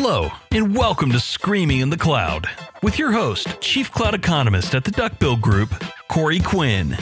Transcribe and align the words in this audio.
Hello, 0.00 0.30
and 0.52 0.76
welcome 0.76 1.10
to 1.10 1.18
Screaming 1.18 1.80
in 1.80 1.90
the 1.90 1.96
Cloud 1.96 2.48
with 2.84 3.00
your 3.00 3.10
host, 3.10 3.60
Chief 3.60 3.90
Cloud 3.90 4.14
Economist 4.14 4.76
at 4.76 4.84
the 4.84 4.92
Duckbill 4.92 5.38
Group, 5.38 5.70
Corey 6.06 6.38
Quinn. 6.38 6.96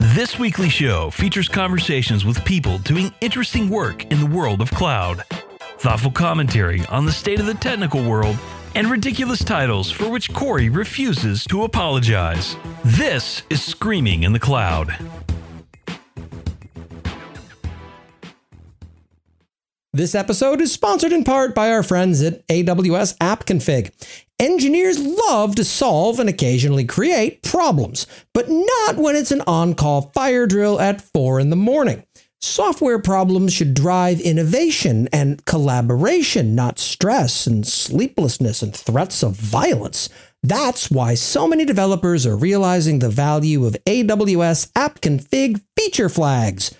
This 0.00 0.40
weekly 0.40 0.68
show 0.68 1.08
features 1.10 1.48
conversations 1.48 2.24
with 2.24 2.44
people 2.44 2.78
doing 2.78 3.14
interesting 3.20 3.70
work 3.70 4.10
in 4.10 4.18
the 4.18 4.26
world 4.26 4.60
of 4.60 4.72
cloud, 4.72 5.22
thoughtful 5.78 6.10
commentary 6.10 6.84
on 6.86 7.06
the 7.06 7.12
state 7.12 7.38
of 7.38 7.46
the 7.46 7.54
technical 7.54 8.02
world, 8.02 8.36
and 8.74 8.90
ridiculous 8.90 9.44
titles 9.44 9.92
for 9.92 10.08
which 10.08 10.34
Corey 10.34 10.68
refuses 10.68 11.44
to 11.44 11.62
apologize. 11.62 12.56
This 12.84 13.44
is 13.50 13.62
Screaming 13.62 14.24
in 14.24 14.32
the 14.32 14.40
Cloud. 14.40 14.96
This 19.94 20.14
episode 20.14 20.62
is 20.62 20.72
sponsored 20.72 21.12
in 21.12 21.22
part 21.22 21.54
by 21.54 21.70
our 21.70 21.82
friends 21.82 22.22
at 22.22 22.46
AWS 22.48 23.14
App 23.20 23.44
Config. 23.44 23.90
Engineers 24.38 24.98
love 24.98 25.54
to 25.56 25.64
solve 25.64 26.18
and 26.18 26.30
occasionally 26.30 26.86
create 26.86 27.42
problems, 27.42 28.06
but 28.32 28.46
not 28.48 28.96
when 28.96 29.16
it's 29.16 29.32
an 29.32 29.42
on 29.46 29.74
call 29.74 30.10
fire 30.14 30.46
drill 30.46 30.80
at 30.80 31.02
4 31.02 31.40
in 31.40 31.50
the 31.50 31.56
morning. 31.56 32.06
Software 32.40 33.00
problems 33.00 33.52
should 33.52 33.74
drive 33.74 34.18
innovation 34.18 35.10
and 35.12 35.44
collaboration, 35.44 36.54
not 36.54 36.78
stress 36.78 37.46
and 37.46 37.66
sleeplessness 37.66 38.62
and 38.62 38.74
threats 38.74 39.22
of 39.22 39.34
violence. 39.34 40.08
That's 40.42 40.90
why 40.90 41.16
so 41.16 41.46
many 41.46 41.66
developers 41.66 42.24
are 42.24 42.34
realizing 42.34 43.00
the 43.00 43.10
value 43.10 43.66
of 43.66 43.76
AWS 43.84 44.72
App 44.74 45.02
Config 45.02 45.60
feature 45.76 46.08
flags. 46.08 46.74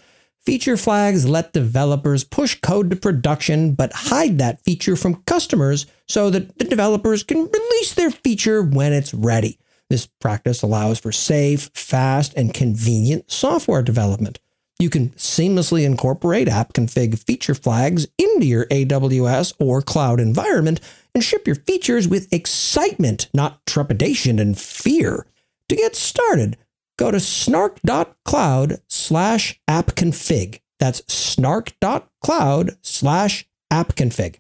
Feature 0.45 0.77
flags 0.77 1.29
let 1.29 1.53
developers 1.53 2.25
push 2.25 2.61
code 2.61 2.91
to 2.91 2.97
production, 2.97 3.75
but 3.75 3.93
hide 3.93 4.39
that 4.39 4.61
feature 4.65 4.97
from 4.97 5.23
customers 5.23 5.87
so 6.09 6.31
that 6.31 6.59
the 6.59 6.65
developers 6.65 7.23
can 7.23 7.49
release 7.49 7.95
their 7.95 8.11
feature 8.11 8.61
when 8.61 8.93
it's 8.93 9.15
ready. 9.15 9.61
This 9.89 10.07
practice 10.07 10.63
allows 10.63 10.99
for 10.99 11.13
safe, 11.13 11.71
fast, 11.75 12.35
and 12.35 12.53
convenient 12.53 13.31
software 13.31 13.83
development. 13.83 14.41
You 14.81 14.91
can 14.91 15.11
seamlessly 15.11 15.85
incorporate 15.85 16.49
app 16.49 16.73
config 16.73 17.21
feature 17.21 17.55
flags 17.55 18.09
into 18.19 18.45
your 18.45 18.67
AWS 18.67 19.55
or 19.61 19.81
cloud 19.81 20.19
environment 20.19 20.81
and 21.15 21.23
ship 21.23 21.47
your 21.47 21.55
features 21.55 22.09
with 22.09 22.33
excitement, 22.33 23.29
not 23.33 23.65
trepidation 23.65 24.41
and 24.41 24.59
fear. 24.59 25.25
To 25.69 25.77
get 25.77 25.95
started, 25.95 26.57
go 26.99 27.11
to 27.11 27.21
snark.cloud 27.21 28.79
slash 28.89 29.61
appconfig. 29.69 30.61
That's 30.79 31.03
snark.cloud 31.13 32.77
slash 32.83 33.47
appconfig. 33.73 34.37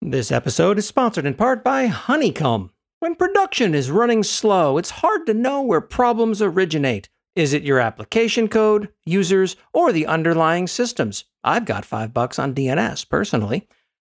This 0.00 0.30
episode 0.30 0.78
is 0.78 0.86
sponsored 0.86 1.26
in 1.26 1.34
part 1.34 1.64
by 1.64 1.86
Honeycomb. 1.86 2.70
When 3.00 3.14
production 3.14 3.74
is 3.74 3.90
running 3.90 4.22
slow, 4.22 4.78
it's 4.78 4.90
hard 4.90 5.26
to 5.26 5.34
know 5.34 5.62
where 5.62 5.80
problems 5.80 6.40
originate. 6.40 7.08
Is 7.36 7.52
it 7.52 7.62
your 7.62 7.78
application 7.78 8.48
code, 8.48 8.88
users, 9.06 9.56
or 9.72 9.92
the 9.92 10.06
underlying 10.06 10.66
systems? 10.66 11.24
I've 11.44 11.64
got 11.64 11.84
five 11.84 12.12
bucks 12.12 12.38
on 12.38 12.54
DNS 12.54 13.08
personally. 13.08 13.68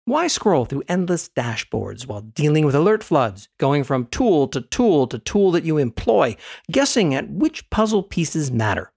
Why 0.08 0.28
scroll 0.28 0.66
through 0.66 0.84
endless 0.88 1.30
dashboards 1.30 2.06
while 2.06 2.22
dealing 2.22 2.64
with 2.64 2.76
alert 2.76 3.04
floods, 3.04 3.50
going 3.58 3.84
from 3.84 4.06
tool 4.06 4.48
to 4.50 4.62
tool 4.62 5.08
to 5.08 5.18
tool 5.18 5.50
that 5.54 5.64
you 5.64 5.80
employ, 5.80 6.36
guessing 6.72 7.16
at 7.16 7.28
which 7.32 7.68
puzzle 7.72 8.04
pieces 8.04 8.52
matter? 8.52 8.92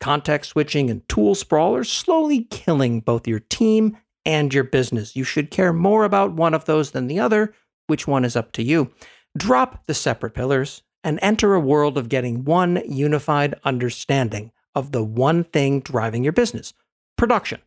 Context 0.00 0.52
switching 0.52 0.88
and 0.88 1.06
tool 1.10 1.34
sprawl 1.34 1.76
are 1.76 1.84
slowly 1.84 2.44
killing 2.44 3.00
both 3.00 3.28
your 3.28 3.40
team 3.40 3.98
and 4.24 4.54
your 4.54 4.64
business. 4.64 5.14
You 5.14 5.24
should 5.24 5.50
care 5.50 5.74
more 5.74 6.04
about 6.04 6.32
one 6.32 6.54
of 6.54 6.64
those 6.64 6.92
than 6.92 7.06
the 7.06 7.20
other. 7.20 7.52
Which 7.86 8.06
one 8.06 8.24
is 8.24 8.34
up 8.34 8.52
to 8.52 8.62
you? 8.62 8.90
Drop 9.36 9.84
the 9.84 9.92
separate 9.92 10.32
pillars 10.32 10.82
and 11.04 11.18
enter 11.20 11.52
a 11.52 11.60
world 11.60 11.98
of 11.98 12.08
getting 12.08 12.44
one 12.46 12.82
unified 12.88 13.54
understanding 13.62 14.52
of 14.74 14.92
the 14.92 15.04
one 15.04 15.44
thing 15.44 15.80
driving 15.80 16.24
your 16.24 16.32
business 16.32 16.72
production. 17.18 17.60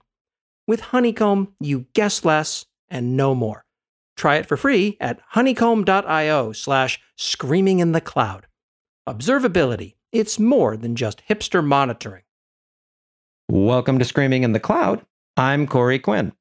With 0.67 0.81
Honeycomb, 0.81 1.53
you 1.59 1.85
guess 1.93 2.25
less 2.25 2.65
and 2.89 3.15
no 3.15 3.35
more. 3.35 3.65
Try 4.17 4.35
it 4.35 4.45
for 4.45 4.57
free 4.57 4.97
at 4.99 5.21
honeycomb.io 5.29 6.51
slash 6.51 6.99
screaming 7.15 7.79
in 7.79 7.93
the 7.93 8.01
cloud. 8.01 8.47
Observability, 9.07 9.95
it's 10.11 10.39
more 10.39 10.75
than 10.75 10.95
just 10.95 11.23
hipster 11.29 11.65
monitoring. 11.65 12.23
Welcome 13.49 13.97
to 13.99 14.05
Screaming 14.05 14.43
in 14.43 14.53
the 14.53 14.59
Cloud. 14.59 15.05
I'm 15.37 15.67
Corey 15.67 15.99
Quinn. 15.99 16.33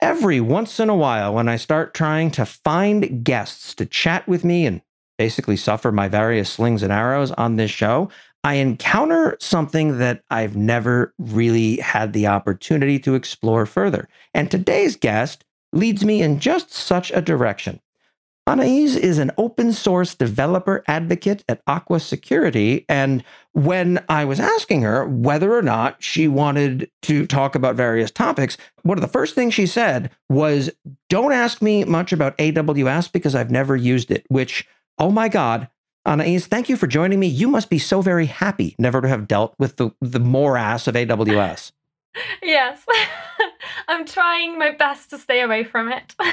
Every 0.00 0.40
once 0.40 0.78
in 0.78 0.88
a 0.88 0.96
while, 0.96 1.34
when 1.34 1.48
I 1.48 1.56
start 1.56 1.94
trying 1.94 2.30
to 2.32 2.46
find 2.46 3.24
guests 3.24 3.74
to 3.76 3.86
chat 3.86 4.28
with 4.28 4.44
me 4.44 4.66
and 4.66 4.82
basically 5.18 5.56
suffer 5.56 5.90
my 5.90 6.06
various 6.06 6.50
slings 6.50 6.82
and 6.82 6.92
arrows 6.92 7.30
on 7.32 7.56
this 7.56 7.70
show, 7.70 8.10
I 8.44 8.54
encounter 8.54 9.36
something 9.40 9.98
that 9.98 10.22
I've 10.30 10.54
never 10.54 11.14
really 11.18 11.78
had 11.78 12.12
the 12.12 12.28
opportunity 12.28 12.98
to 13.00 13.14
explore 13.14 13.66
further. 13.66 14.08
And 14.32 14.50
today's 14.50 14.94
guest 14.94 15.44
leads 15.76 16.04
me 16.04 16.22
in 16.22 16.40
just 16.40 16.72
such 16.72 17.10
a 17.12 17.22
direction. 17.22 17.80
Anais 18.48 18.96
is 18.96 19.18
an 19.18 19.32
open 19.38 19.72
source 19.72 20.14
developer 20.14 20.84
advocate 20.86 21.42
at 21.48 21.62
Aqua 21.66 21.98
Security. 21.98 22.84
And 22.88 23.24
when 23.52 24.04
I 24.08 24.24
was 24.24 24.38
asking 24.38 24.82
her 24.82 25.04
whether 25.04 25.52
or 25.52 25.62
not 25.62 26.00
she 26.00 26.28
wanted 26.28 26.88
to 27.02 27.26
talk 27.26 27.56
about 27.56 27.74
various 27.74 28.12
topics, 28.12 28.56
one 28.82 28.96
of 28.96 29.02
the 29.02 29.08
first 29.08 29.34
things 29.34 29.52
she 29.52 29.66
said 29.66 30.10
was, 30.28 30.70
Don't 31.08 31.32
ask 31.32 31.60
me 31.60 31.84
much 31.84 32.12
about 32.12 32.38
AWS 32.38 33.10
because 33.10 33.34
I've 33.34 33.50
never 33.50 33.74
used 33.74 34.12
it, 34.12 34.24
which, 34.28 34.64
oh 34.96 35.10
my 35.10 35.28
God, 35.28 35.68
Anais, 36.06 36.38
thank 36.38 36.68
you 36.68 36.76
for 36.76 36.86
joining 36.86 37.18
me. 37.18 37.26
You 37.26 37.48
must 37.48 37.68
be 37.68 37.80
so 37.80 38.00
very 38.00 38.26
happy 38.26 38.76
never 38.78 39.00
to 39.00 39.08
have 39.08 39.26
dealt 39.26 39.56
with 39.58 39.76
the, 39.76 39.90
the 40.00 40.20
morass 40.20 40.86
of 40.86 40.94
AWS. 40.94 41.72
Yes. 42.42 42.84
I'm 43.88 44.04
trying 44.04 44.58
my 44.58 44.72
best 44.72 45.10
to 45.10 45.18
stay 45.18 45.42
away 45.42 45.64
from 45.64 45.92
it. 45.92 46.14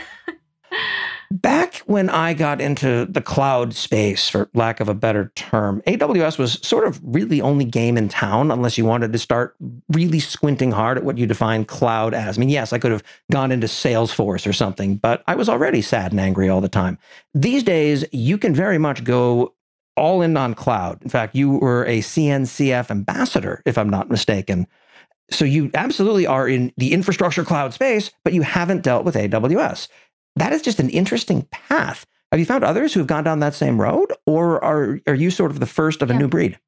Back 1.32 1.78
when 1.86 2.10
I 2.10 2.34
got 2.34 2.62
into 2.62 3.06
the 3.06 3.22
cloud 3.22 3.74
space, 3.74 4.30
for 4.30 4.50
lack 4.54 4.80
of 4.80 4.88
a 4.88 4.94
better 4.94 5.32
term, 5.36 5.82
AWS 5.88 6.38
was 6.38 6.54
sort 6.66 6.88
of 6.88 7.00
really 7.04 7.42
only 7.42 7.66
game 7.66 7.98
in 7.98 8.08
town 8.08 8.52
unless 8.52 8.78
you 8.78 8.86
wanted 8.86 9.12
to 9.14 9.20
start 9.20 9.56
really 9.90 10.20
squinting 10.20 10.72
hard 10.72 10.98
at 10.98 11.04
what 11.04 11.18
you 11.18 11.26
define 11.26 11.66
cloud 11.66 12.14
as. 12.14 12.38
I 12.38 12.40
mean, 12.40 12.50
yes, 12.50 12.72
I 12.72 12.80
could 12.80 12.92
have 12.92 13.04
gone 13.32 13.52
into 13.52 13.68
Salesforce 13.68 14.48
or 14.48 14.54
something, 14.54 14.96
but 14.96 15.24
I 15.28 15.36
was 15.36 15.50
already 15.50 15.82
sad 15.82 16.12
and 16.12 16.20
angry 16.20 16.50
all 16.50 16.62
the 16.62 16.70
time. 16.70 16.98
These 17.34 17.64
days, 17.64 18.06
you 18.12 18.38
can 18.38 18.54
very 18.54 18.78
much 18.78 19.04
go 19.04 19.54
all 19.96 20.22
in 20.22 20.38
on 20.38 20.54
cloud. 20.54 21.02
In 21.02 21.10
fact, 21.10 21.36
you 21.36 21.58
were 21.58 21.86
a 21.86 22.00
CNCF 22.00 22.90
ambassador, 22.90 23.62
if 23.66 23.78
I'm 23.78 23.90
not 23.90 24.10
mistaken. 24.10 24.68
So 25.32 25.46
you 25.46 25.72
absolutely 25.74 26.26
are 26.26 26.48
in 26.48 26.74
the 26.78 26.94
infrastructure 26.94 27.44
cloud 27.44 27.74
space, 27.74 28.12
but 28.24 28.34
you 28.34 28.42
haven't 28.42 28.84
dealt 28.84 29.06
with 29.06 29.16
AWS. 29.16 29.88
That 30.36 30.54
is 30.54 30.62
just 30.62 30.80
an 30.80 30.90
interesting 30.90 31.48
path. 31.52 32.06
Have 32.32 32.40
you 32.40 32.46
found 32.46 32.64
others 32.64 32.94
who 32.94 33.00
have 33.00 33.08
gone 33.08 33.24
down 33.24 33.40
that 33.40 33.54
same 33.54 33.80
road, 33.80 34.12
or 34.26 34.64
are, 34.64 35.00
are 35.08 35.14
you 35.14 35.30
sort 35.30 35.52
of 35.52 35.60
the 35.60 35.68
first 35.68 36.02
of 36.02 36.10
a 36.10 36.14
new 36.14 36.28
breed? 36.28 36.60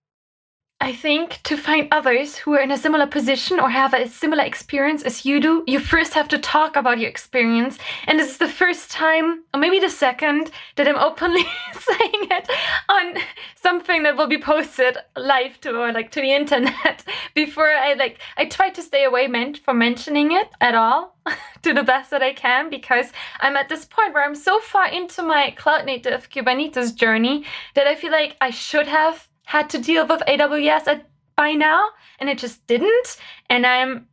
I 0.81 0.91
think 0.91 1.39
to 1.43 1.55
find 1.55 1.87
others 1.89 2.35
who 2.35 2.53
are 2.53 2.59
in 2.59 2.69
a 2.69 2.77
similar 2.77 3.07
position 3.07 3.61
or 3.61 3.69
have 3.69 3.93
a 3.93 4.09
similar 4.09 4.43
experience 4.43 5.03
as 5.03 5.25
you 5.25 5.39
do, 5.39 5.63
you 5.65 5.79
first 5.79 6.13
have 6.13 6.27
to 6.27 6.37
talk 6.37 6.75
about 6.75 6.99
your 6.99 7.09
experience. 7.09 7.79
And 8.07 8.19
this 8.19 8.29
is 8.29 8.37
the 8.39 8.49
first 8.49 8.91
time, 8.91 9.45
or 9.53 9.59
maybe 9.59 9.79
the 9.79 9.89
second, 9.89 10.51
that 10.75 10.85
I'm 10.85 10.97
openly 10.97 11.43
saying 11.73 12.27
it 12.29 12.49
on 12.89 13.15
something 13.55 14.03
that 14.03 14.17
will 14.17 14.27
be 14.27 14.37
posted 14.37 14.97
live 15.15 15.61
to 15.61 15.79
or 15.79 15.93
like 15.93 16.11
to 16.11 16.21
the 16.21 16.33
internet. 16.33 17.05
Before 17.33 17.71
I 17.71 17.93
like, 17.93 18.19
I 18.35 18.45
try 18.45 18.69
to 18.71 18.81
stay 18.81 19.05
away 19.05 19.27
meant 19.27 19.59
from 19.59 19.79
mentioning 19.79 20.33
it 20.33 20.49
at 20.59 20.75
all 20.75 21.15
to 21.61 21.73
the 21.73 21.83
best 21.83 22.11
that 22.11 22.21
I 22.21 22.33
can 22.33 22.69
because 22.69 23.13
I'm 23.39 23.55
at 23.55 23.69
this 23.69 23.85
point 23.85 24.13
where 24.13 24.25
I'm 24.25 24.35
so 24.35 24.59
far 24.59 24.89
into 24.89 25.23
my 25.23 25.51
cloud 25.51 25.85
native 25.85 26.29
Kubernetes 26.29 26.93
journey 26.93 27.45
that 27.75 27.87
I 27.87 27.95
feel 27.95 28.11
like 28.11 28.35
I 28.41 28.49
should 28.49 28.87
have 28.87 29.29
had 29.45 29.69
to 29.71 29.77
deal 29.77 30.05
with 30.07 30.21
AWS 30.27 30.87
at, 30.87 31.09
by 31.35 31.53
now, 31.53 31.89
and 32.19 32.29
it 32.29 32.37
just 32.37 32.65
didn't. 32.67 33.17
And 33.49 33.65
I'm 33.65 34.07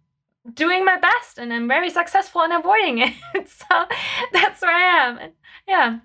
doing 0.54 0.84
my 0.84 0.98
best, 0.98 1.38
and 1.38 1.52
I'm 1.52 1.68
very 1.68 1.90
successful 1.90 2.42
in 2.42 2.52
avoiding 2.52 2.98
it. 2.98 3.14
so 3.48 3.84
that's 4.32 4.62
where 4.62 4.74
I 4.74 5.08
am. 5.08 5.18
And 5.18 5.32
yeah 5.66 5.98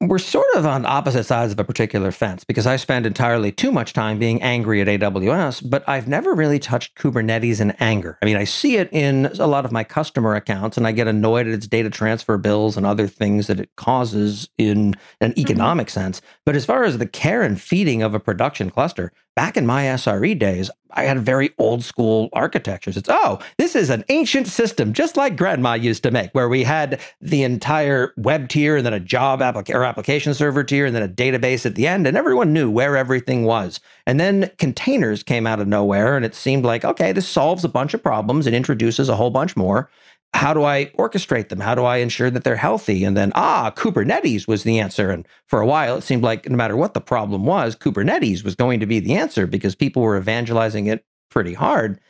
we're 0.00 0.18
sort 0.18 0.46
of 0.54 0.64
on 0.64 0.86
opposite 0.86 1.24
sides 1.24 1.52
of 1.52 1.58
a 1.58 1.64
particular 1.64 2.10
fence 2.10 2.42
because 2.42 2.66
I 2.66 2.76
spend 2.76 3.04
entirely 3.04 3.52
too 3.52 3.70
much 3.70 3.92
time 3.92 4.18
being 4.18 4.40
angry 4.40 4.80
at 4.80 4.86
AWS, 4.86 5.68
but 5.68 5.86
I've 5.86 6.08
never 6.08 6.32
really 6.32 6.58
touched 6.58 6.96
Kubernetes 6.96 7.60
in 7.60 7.72
anger. 7.72 8.16
I 8.22 8.24
mean, 8.24 8.36
I 8.36 8.44
see 8.44 8.78
it 8.78 8.88
in 8.92 9.26
a 9.38 9.46
lot 9.46 9.66
of 9.66 9.72
my 9.72 9.84
customer 9.84 10.34
accounts 10.34 10.78
and 10.78 10.86
I 10.86 10.92
get 10.92 11.06
annoyed 11.06 11.46
at 11.46 11.52
its 11.52 11.66
data 11.66 11.90
transfer 11.90 12.38
bills 12.38 12.78
and 12.78 12.86
other 12.86 13.06
things 13.06 13.46
that 13.48 13.60
it 13.60 13.68
causes 13.76 14.48
in 14.56 14.94
an 15.20 15.32
mm-hmm. 15.32 15.40
economic 15.40 15.88
mm-hmm. 15.88 16.00
sense. 16.00 16.22
But 16.46 16.56
as 16.56 16.64
far 16.64 16.84
as 16.84 16.96
the 16.96 17.06
care 17.06 17.42
and 17.42 17.60
feeding 17.60 18.02
of 18.02 18.14
a 18.14 18.20
production 18.20 18.70
cluster, 18.70 19.12
back 19.40 19.56
in 19.56 19.64
my 19.64 19.84
SRE 19.84 20.38
days, 20.38 20.70
I 20.90 21.04
had 21.04 21.18
very 21.18 21.54
old 21.56 21.82
school 21.82 22.28
architectures. 22.34 22.98
It's, 22.98 23.08
oh, 23.10 23.38
this 23.56 23.74
is 23.74 23.88
an 23.88 24.04
ancient 24.10 24.46
system, 24.46 24.92
just 24.92 25.16
like 25.16 25.34
grandma 25.34 25.72
used 25.72 26.02
to 26.02 26.10
make, 26.10 26.30
where 26.32 26.50
we 26.50 26.62
had 26.62 27.00
the 27.22 27.42
entire 27.42 28.12
web 28.18 28.50
tier 28.50 28.76
and 28.76 28.84
then 28.84 28.92
a 28.92 29.00
job 29.00 29.40
applica- 29.40 29.74
or 29.74 29.82
application 29.82 30.34
server 30.34 30.62
tier 30.62 30.84
and 30.84 30.94
then 30.94 31.02
a 31.02 31.08
database 31.08 31.64
at 31.64 31.74
the 31.74 31.86
end. 31.86 32.06
And 32.06 32.18
everyone 32.18 32.52
knew 32.52 32.70
where 32.70 32.98
everything 32.98 33.44
was. 33.44 33.80
And 34.04 34.20
then 34.20 34.50
containers 34.58 35.22
came 35.22 35.46
out 35.46 35.58
of 35.58 35.66
nowhere. 35.66 36.16
And 36.16 36.26
it 36.26 36.34
seemed 36.34 36.66
like, 36.66 36.84
okay, 36.84 37.10
this 37.10 37.26
solves 37.26 37.64
a 37.64 37.68
bunch 37.70 37.94
of 37.94 38.02
problems 38.02 38.46
and 38.46 38.54
introduces 38.54 39.08
a 39.08 39.16
whole 39.16 39.30
bunch 39.30 39.56
more 39.56 39.88
how 40.32 40.54
do 40.54 40.64
I 40.64 40.86
orchestrate 40.98 41.48
them? 41.48 41.60
How 41.60 41.74
do 41.74 41.84
I 41.84 41.98
ensure 41.98 42.30
that 42.30 42.44
they're 42.44 42.56
healthy? 42.56 43.04
And 43.04 43.16
then, 43.16 43.32
ah, 43.34 43.72
Kubernetes 43.76 44.46
was 44.46 44.62
the 44.62 44.78
answer. 44.78 45.10
And 45.10 45.26
for 45.46 45.60
a 45.60 45.66
while, 45.66 45.96
it 45.96 46.02
seemed 46.02 46.22
like 46.22 46.48
no 46.48 46.56
matter 46.56 46.76
what 46.76 46.94
the 46.94 47.00
problem 47.00 47.44
was, 47.44 47.76
Kubernetes 47.76 48.44
was 48.44 48.54
going 48.54 48.80
to 48.80 48.86
be 48.86 49.00
the 49.00 49.14
answer 49.14 49.46
because 49.46 49.74
people 49.74 50.02
were 50.02 50.16
evangelizing 50.16 50.86
it 50.86 51.04
pretty 51.30 51.54
hard. 51.54 52.00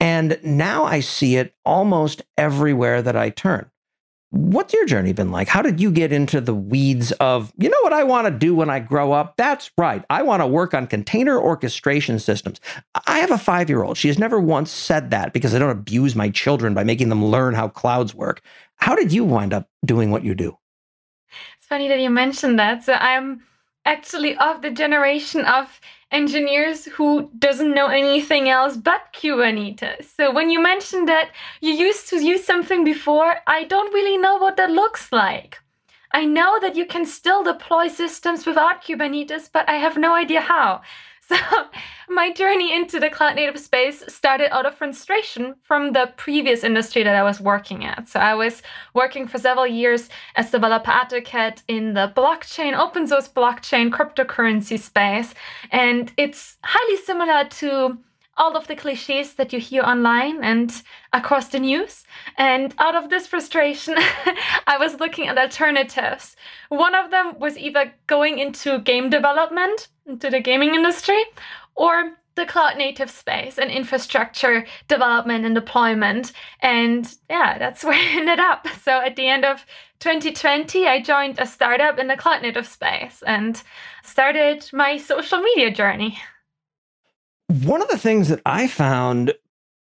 And 0.00 0.38
now 0.42 0.84
I 0.84 1.00
see 1.00 1.36
it 1.36 1.54
almost 1.64 2.22
everywhere 2.36 3.02
that 3.02 3.16
I 3.16 3.30
turn. 3.30 3.70
What's 4.36 4.74
your 4.74 4.84
journey 4.84 5.14
been 5.14 5.30
like? 5.30 5.48
How 5.48 5.62
did 5.62 5.80
you 5.80 5.90
get 5.90 6.12
into 6.12 6.42
the 6.42 6.54
weeds 6.54 7.10
of, 7.12 7.52
you 7.56 7.70
know 7.70 7.80
what 7.80 7.94
I 7.94 8.04
want 8.04 8.26
to 8.26 8.30
do 8.30 8.54
when 8.54 8.68
I 8.68 8.80
grow 8.80 9.12
up? 9.12 9.38
That's 9.38 9.70
right. 9.78 10.04
I 10.10 10.22
want 10.22 10.42
to 10.42 10.46
work 10.46 10.74
on 10.74 10.86
container 10.86 11.38
orchestration 11.38 12.18
systems. 12.18 12.60
I 13.06 13.20
have 13.20 13.30
a 13.30 13.38
five 13.38 13.70
year 13.70 13.82
old. 13.82 13.96
She 13.96 14.08
has 14.08 14.18
never 14.18 14.38
once 14.38 14.70
said 14.70 15.10
that 15.10 15.32
because 15.32 15.54
I 15.54 15.58
don't 15.58 15.70
abuse 15.70 16.14
my 16.14 16.28
children 16.28 16.74
by 16.74 16.84
making 16.84 17.08
them 17.08 17.24
learn 17.24 17.54
how 17.54 17.68
clouds 17.68 18.14
work. 18.14 18.42
How 18.76 18.94
did 18.94 19.10
you 19.10 19.24
wind 19.24 19.54
up 19.54 19.70
doing 19.86 20.10
what 20.10 20.22
you 20.22 20.34
do? 20.34 20.58
It's 21.56 21.66
funny 21.66 21.88
that 21.88 22.00
you 22.00 22.10
mentioned 22.10 22.58
that. 22.58 22.84
So 22.84 22.92
I'm 22.92 23.42
actually 23.86 24.36
of 24.36 24.60
the 24.60 24.70
generation 24.70 25.46
of 25.46 25.80
engineers 26.16 26.86
who 26.86 27.30
doesn't 27.38 27.74
know 27.74 27.88
anything 27.88 28.48
else 28.48 28.74
but 28.76 29.02
Kubernetes. 29.12 30.04
So 30.16 30.32
when 30.32 30.48
you 30.50 30.60
mentioned 30.62 31.06
that 31.08 31.28
you 31.60 31.72
used 31.72 32.08
to 32.08 32.24
use 32.32 32.44
something 32.44 32.84
before, 32.84 33.32
I 33.46 33.64
don't 33.64 33.92
really 33.92 34.16
know 34.16 34.36
what 34.38 34.56
that 34.56 34.70
looks 34.70 35.12
like. 35.12 35.58
I 36.12 36.24
know 36.24 36.58
that 36.60 36.76
you 36.76 36.86
can 36.86 37.04
still 37.04 37.42
deploy 37.44 37.88
systems 37.88 38.46
without 38.46 38.82
Kubernetes, 38.82 39.50
but 39.52 39.68
I 39.68 39.76
have 39.84 39.98
no 39.98 40.14
idea 40.14 40.40
how. 40.40 40.80
So, 41.36 41.36
my 42.08 42.32
journey 42.32 42.72
into 42.72 43.00
the 43.00 43.10
cloud 43.10 43.34
native 43.34 43.58
space 43.58 44.04
started 44.06 44.54
out 44.54 44.64
of 44.64 44.76
frustration 44.76 45.56
from 45.62 45.92
the 45.92 46.12
previous 46.16 46.62
industry 46.62 47.02
that 47.02 47.16
I 47.16 47.24
was 47.24 47.40
working 47.40 47.84
at. 47.84 48.08
So, 48.08 48.20
I 48.20 48.34
was 48.34 48.62
working 48.94 49.26
for 49.26 49.38
several 49.38 49.66
years 49.66 50.08
as 50.36 50.52
developer 50.52 50.92
advocate 50.92 51.64
in 51.66 51.94
the 51.94 52.12
blockchain, 52.16 52.78
open 52.78 53.08
source 53.08 53.28
blockchain, 53.28 53.90
cryptocurrency 53.90 54.78
space. 54.78 55.34
And 55.72 56.12
it's 56.16 56.58
highly 56.62 56.96
similar 56.98 57.44
to 57.44 57.98
all 58.36 58.56
of 58.56 58.66
the 58.66 58.76
cliches 58.76 59.34
that 59.34 59.52
you 59.52 59.60
hear 59.60 59.82
online 59.82 60.44
and 60.44 60.82
across 61.12 61.48
the 61.48 61.58
news. 61.58 62.04
And 62.36 62.74
out 62.78 62.94
of 62.94 63.08
this 63.08 63.26
frustration, 63.26 63.94
I 64.66 64.76
was 64.78 65.00
looking 65.00 65.28
at 65.28 65.38
alternatives. 65.38 66.36
One 66.68 66.94
of 66.94 67.10
them 67.10 67.38
was 67.38 67.56
either 67.56 67.92
going 68.06 68.38
into 68.38 68.80
game 68.80 69.10
development, 69.10 69.88
into 70.06 70.30
the 70.30 70.40
gaming 70.40 70.74
industry, 70.74 71.22
or 71.74 72.16
the 72.36 72.46
cloud 72.46 72.76
native 72.76 73.10
space 73.10 73.58
and 73.58 73.70
infrastructure 73.70 74.66
development 74.88 75.44
and 75.46 75.54
deployment. 75.54 76.32
And 76.60 77.12
yeah, 77.28 77.58
that's 77.58 77.82
where 77.84 77.94
I 77.94 78.18
ended 78.18 78.38
up. 78.38 78.66
So 78.82 79.00
at 79.00 79.16
the 79.16 79.28
end 79.28 79.44
of 79.44 79.64
2020, 80.00 80.86
I 80.86 81.00
joined 81.00 81.38
a 81.38 81.46
startup 81.46 81.98
in 81.98 82.06
the 82.06 82.16
cloud 82.16 82.42
native 82.42 82.66
space 82.66 83.22
and 83.26 83.62
started 84.04 84.68
my 84.72 84.98
social 84.98 85.40
media 85.40 85.70
journey. 85.70 86.18
One 87.48 87.82
of 87.82 87.88
the 87.88 87.98
things 87.98 88.28
that 88.28 88.40
I 88.44 88.66
found 88.66 89.32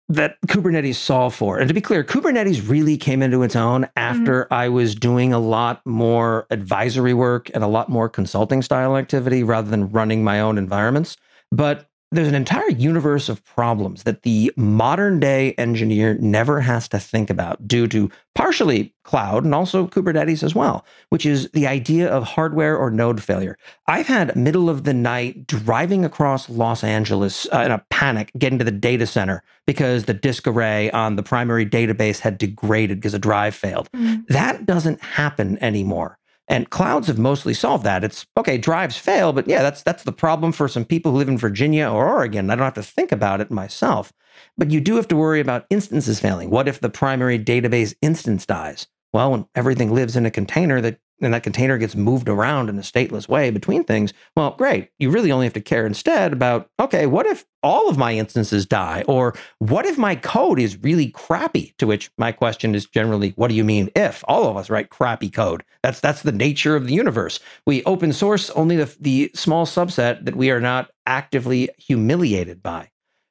that 0.09 0.37
Kubernetes 0.47 0.97
solved 0.97 1.37
for, 1.37 1.59
and 1.59 1.69
to 1.69 1.75
be 1.75 1.81
clear, 1.81 2.05
Kubernetes 2.05 2.69
really 2.69 2.97
came 2.97 3.23
into 3.23 3.43
its 3.43 3.57
own 3.57 3.89
after 3.97 4.45
mm-hmm. 4.45 4.55
I 4.55 4.69
was 4.69 4.95
doing 4.95 5.33
a 5.33 5.39
lot 5.39 5.81
more 5.87 6.47
advisory 6.51 7.15
work 7.15 7.51
and 7.55 7.65
a 7.65 7.69
lot 7.69 7.89
more 7.89 8.09
consulting 8.09 8.61
style 8.61 8.97
activity 8.97 9.43
rather 9.43 9.71
than 9.71 9.91
running 9.91 10.23
my 10.23 10.41
own 10.41 10.59
environments. 10.59 11.17
But 11.51 11.89
there's 12.15 12.29
an 12.29 12.35
entire 12.35 12.71
universe 12.71 13.29
of 13.29 13.45
problems 13.45 14.05
that 14.05 14.23
the 14.23 14.53
modern 14.57 15.21
day 15.21 15.53
engineer 15.55 16.17
never 16.21 16.61
has 16.61 16.89
to 16.89 16.99
think 16.99 17.31
about 17.31 17.67
due 17.67 17.87
to 17.89 18.11
partially 18.35 18.95
cloud 19.05 19.45
and 19.45 19.55
also 19.55 19.87
Kubernetes 19.87 20.43
as 20.43 20.55
well, 20.55 20.85
which 21.11 21.27
is 21.27 21.51
the 21.51 21.67
idea 21.67 22.09
of 22.09 22.25
hardware 22.25 22.77
or 22.77 22.91
node 22.91 23.23
failure. 23.23 23.57
I've 23.87 24.07
had 24.07 24.35
middle 24.35 24.71
of 24.71 24.85
the 24.85 24.95
night 24.95 25.47
driving 25.47 26.05
across 26.05 26.49
Los 26.49 26.83
Angeles 26.83 27.47
uh, 27.53 27.61
in 27.61 27.71
a 27.71 27.85
panic 27.91 28.33
getting 28.39 28.59
to 28.59 28.65
the 28.65 28.71
data 28.71 29.07
center 29.07 29.43
because 29.67 30.05
the 30.05 30.15
disk 30.15 30.47
array 30.47 30.91
on 30.91 31.17
the 31.17 31.23
primary 31.23 31.67
database 31.67 32.21
had 32.21 32.39
degraded 32.39 32.99
because 32.99 33.15
a 33.15 33.19
drive 33.19 33.55
failed. 33.55 33.89
Mm-hmm. 33.93 34.23
That 34.29 34.67
doesn't 34.67 35.03
happen 35.03 35.63
anymore. 35.63 36.19
And 36.47 36.69
clouds 36.69 37.07
have 37.07 37.19
mostly 37.19 37.55
solved 37.55 37.85
that. 37.85 38.05
It's 38.05 38.27
okay, 38.37 38.59
drives 38.59 38.99
fail, 38.99 39.33
but 39.33 39.49
yeah, 39.49 39.63
that's 39.63 39.83
that's 39.83 40.03
the 40.03 40.13
problem 40.13 40.53
for 40.53 40.69
some 40.69 40.85
people 40.85 41.13
who 41.13 41.19
live 41.19 41.29
in 41.29 41.39
Virginia 41.39 41.89
or 41.89 42.07
Oregon. 42.07 42.51
I 42.51 42.55
don't 42.55 42.65
have 42.65 42.75
to 42.75 42.83
think 42.83 43.13
about 43.13 43.41
it 43.41 43.51
myself. 43.51 44.13
But 44.59 44.71
you 44.71 44.81
do 44.81 44.97
have 44.97 45.09
to 45.09 45.17
worry 45.17 45.41
about 45.41 45.67
instances 45.71 46.21
failing. 46.21 46.51
What 46.51 46.69
if 46.69 46.81
the 46.81 46.91
primary 46.91 47.39
database 47.39 47.95
instance 48.03 48.45
dies? 48.45 48.87
Well, 49.13 49.31
when 49.31 49.47
everything 49.55 49.95
lives 49.95 50.17
in 50.17 50.27
a 50.27 50.31
container 50.31 50.81
that 50.81 50.99
and 51.21 51.33
that 51.33 51.43
container 51.43 51.79
gets 51.79 51.95
moved 51.95 52.29
around 52.29 52.69
in 52.69 52.79
a 52.79 52.83
stateless 52.83 53.29
way 53.29 53.51
between 53.51 53.85
things, 53.85 54.13
well, 54.37 54.55
great. 54.59 54.91
You 54.99 55.11
really 55.11 55.31
only 55.31 55.47
have 55.47 55.53
to 55.55 55.61
care 55.61 55.87
instead 55.87 56.33
about, 56.33 56.69
okay, 56.81 57.07
what 57.07 57.27
if 57.27 57.45
all 57.63 57.89
of 57.89 57.97
my 57.97 58.15
instances 58.15 58.67
die? 58.67 59.05
Or 59.07 59.35
what 59.59 59.87
if 59.87 59.97
my 59.97 60.17
code 60.17 60.59
is 60.59 60.83
really 60.83 61.11
crappy? 61.11 61.75
To 61.79 61.87
which 61.87 62.11
my 62.19 62.33
question 62.33 62.75
is 62.75 62.87
generally, 62.87 63.31
what 63.37 63.49
do 63.49 63.55
you 63.55 63.65
mean 63.65 63.91
if? 63.95 64.25
All 64.27 64.49
of 64.49 64.57
us 64.57 64.71
write 64.71 64.91
crappy 64.91 65.31
code. 65.31 65.63
That's 65.83 66.01
that's 66.01 66.23
the 66.23 66.33
nature 66.33 66.77
of 66.77 66.87
the 66.87 66.95
universe. 66.95 67.39
We 67.67 67.85
open 67.85 68.13
source 68.13 68.51
only 68.51 68.77
the, 68.77 68.95
the 69.01 69.31
small 69.35 69.67
subset 69.67 70.25
that 70.25 70.37
we 70.37 70.51
are 70.51 70.61
not 70.61 70.91
actively 71.07 71.69
humiliated 71.79 72.63
by, 72.63 72.91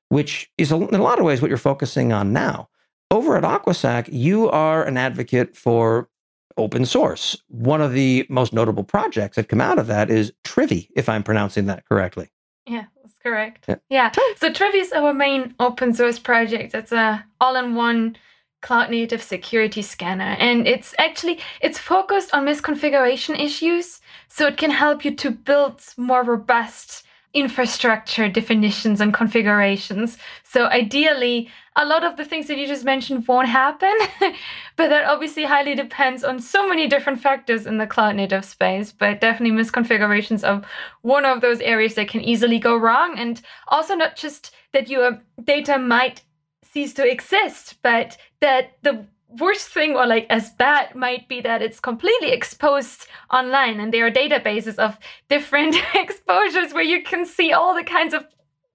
which 0.09 0.49
is 0.57 0.71
a, 0.71 0.75
in 0.75 0.95
a 0.95 1.03
lot 1.03 1.19
of 1.19 1.25
ways 1.25 1.41
what 1.41 1.49
you're 1.49 1.57
focusing 1.57 2.13
on 2.13 2.33
now 2.33 2.69
over 3.13 3.37
at 3.37 3.43
AquaSec, 3.43 4.09
you 4.11 4.49
are 4.49 4.83
an 4.83 4.97
advocate 4.97 5.55
for 5.55 6.09
open 6.57 6.85
source. 6.85 7.37
One 7.47 7.81
of 7.81 7.93
the 7.93 8.25
most 8.29 8.53
notable 8.53 8.83
projects 8.83 9.35
that 9.35 9.49
come 9.49 9.61
out 9.61 9.79
of 9.79 9.87
that 9.87 10.09
is 10.09 10.33
Trivy, 10.43 10.89
if 10.95 11.09
I'm 11.09 11.23
pronouncing 11.23 11.65
that 11.67 11.85
correctly. 11.87 12.29
Yeah, 12.65 12.85
that's 13.01 13.17
correct. 13.21 13.65
Yeah. 13.67 13.75
yeah. 13.89 14.11
So 14.37 14.51
Trivy 14.51 14.75
is 14.75 14.91
our 14.93 15.13
main 15.13 15.55
open 15.59 15.93
source 15.93 16.19
project. 16.19 16.73
It's 16.73 16.91
a 16.91 17.25
all-in-one 17.41 18.17
cloud 18.63 18.89
native 18.89 19.21
security 19.21 19.81
scanner 19.81 20.37
and 20.39 20.65
it's 20.65 20.95
actually 20.97 21.37
it's 21.59 21.77
focused 21.77 22.33
on 22.33 22.45
misconfiguration 22.45 23.37
issues 23.37 23.99
so 24.29 24.47
it 24.47 24.55
can 24.55 24.71
help 24.71 25.03
you 25.03 25.13
to 25.13 25.29
build 25.29 25.81
more 25.97 26.23
robust 26.23 27.03
infrastructure 27.33 28.29
definitions 28.29 29.01
and 29.01 29.13
configurations. 29.13 30.17
So 30.43 30.65
ideally, 30.65 31.49
a 31.75 31.85
lot 31.85 32.03
of 32.03 32.15
the 32.15 32.25
things 32.25 32.47
that 32.47 32.57
you 32.57 32.67
just 32.67 32.85
mentioned 32.85 33.27
won't 33.27 33.47
happen, 33.47 33.93
but 34.75 34.89
that 34.89 35.05
obviously 35.05 35.43
highly 35.43 35.73
depends 35.73 36.23
on 36.23 36.39
so 36.39 36.67
many 36.67 36.87
different 36.87 37.19
factors 37.19 37.65
in 37.65 37.79
the 37.79 37.87
cloud 37.87 38.15
native 38.15 38.45
space. 38.45 38.91
But 38.91 39.21
definitely 39.21 39.57
misconfigurations 39.57 40.43
of 40.43 40.63
one 41.01 41.25
of 41.25 41.41
those 41.41 41.59
areas 41.61 41.95
that 41.95 42.09
can 42.09 42.21
easily 42.21 42.59
go 42.59 42.77
wrong. 42.77 43.17
And 43.17 43.41
also 43.67 43.95
not 43.95 44.15
just 44.15 44.53
that 44.73 44.89
your 44.89 45.19
data 45.43 45.79
might 45.79 46.21
cease 46.63 46.93
to 46.93 47.09
exist, 47.09 47.75
but 47.81 48.17
that 48.41 48.73
the 48.83 49.05
worst 49.39 49.69
thing 49.69 49.95
or 49.95 50.05
like 50.05 50.25
as 50.29 50.51
bad 50.51 50.93
might 50.95 51.27
be 51.27 51.41
that 51.41 51.61
it's 51.61 51.79
completely 51.79 52.31
exposed 52.31 53.07
online 53.31 53.79
and 53.79 53.93
there 53.93 54.05
are 54.05 54.11
databases 54.11 54.75
of 54.77 54.97
different 55.29 55.75
exposures 55.95 56.73
where 56.73 56.83
you 56.83 57.03
can 57.03 57.25
see 57.25 57.51
all 57.51 57.73
the 57.75 57.83
kinds 57.83 58.13
of 58.13 58.25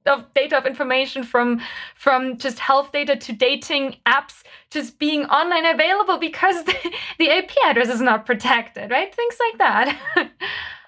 of 0.06 0.32
data 0.34 0.56
of 0.56 0.66
information 0.66 1.22
from 1.22 1.60
from 1.94 2.38
just 2.38 2.58
health 2.58 2.92
data 2.92 3.14
to 3.14 3.32
dating 3.32 3.96
apps 4.06 4.42
just 4.70 4.98
being 4.98 5.24
online 5.26 5.66
available 5.66 6.18
because 6.18 6.64
the, 6.64 6.74
the 7.18 7.28
IP 7.28 7.52
address 7.64 7.88
is 7.88 8.00
not 8.00 8.26
protected, 8.26 8.90
right? 8.90 9.14
Things 9.14 9.36
like 9.38 9.58
that. 9.58 9.98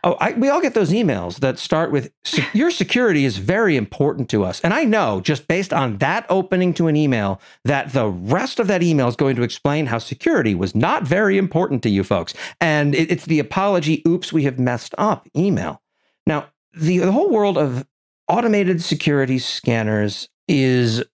Oh, 0.02 0.16
I, 0.20 0.32
we 0.32 0.48
all 0.48 0.60
get 0.60 0.74
those 0.74 0.90
emails 0.90 1.40
that 1.40 1.58
start 1.58 1.90
with 1.90 2.10
your 2.52 2.70
security 2.70 3.24
is 3.24 3.36
very 3.36 3.76
important 3.76 4.28
to 4.30 4.44
us. 4.44 4.60
And 4.62 4.72
I 4.72 4.84
know 4.84 5.20
just 5.20 5.46
based 5.46 5.72
on 5.72 5.98
that 5.98 6.26
opening 6.30 6.72
to 6.74 6.86
an 6.86 6.96
email 6.96 7.40
that 7.64 7.92
the 7.92 8.08
rest 8.08 8.58
of 8.58 8.66
that 8.68 8.82
email 8.82 9.08
is 9.08 9.16
going 9.16 9.36
to 9.36 9.42
explain 9.42 9.86
how 9.86 9.98
security 9.98 10.54
was 10.54 10.74
not 10.74 11.02
very 11.02 11.36
important 11.36 11.82
to 11.82 11.90
you 11.90 12.02
folks. 12.02 12.34
And 12.60 12.94
it, 12.94 13.10
it's 13.10 13.26
the 13.26 13.38
apology, 13.38 14.02
oops, 14.06 14.32
we 14.32 14.44
have 14.44 14.58
messed 14.58 14.94
up 14.96 15.28
email. 15.36 15.82
Now, 16.26 16.46
the, 16.72 16.98
the 16.98 17.12
whole 17.12 17.30
world 17.30 17.58
of 17.58 17.86
automated 18.28 18.82
security 18.82 19.38
scanners 19.38 20.28
is 20.48 21.04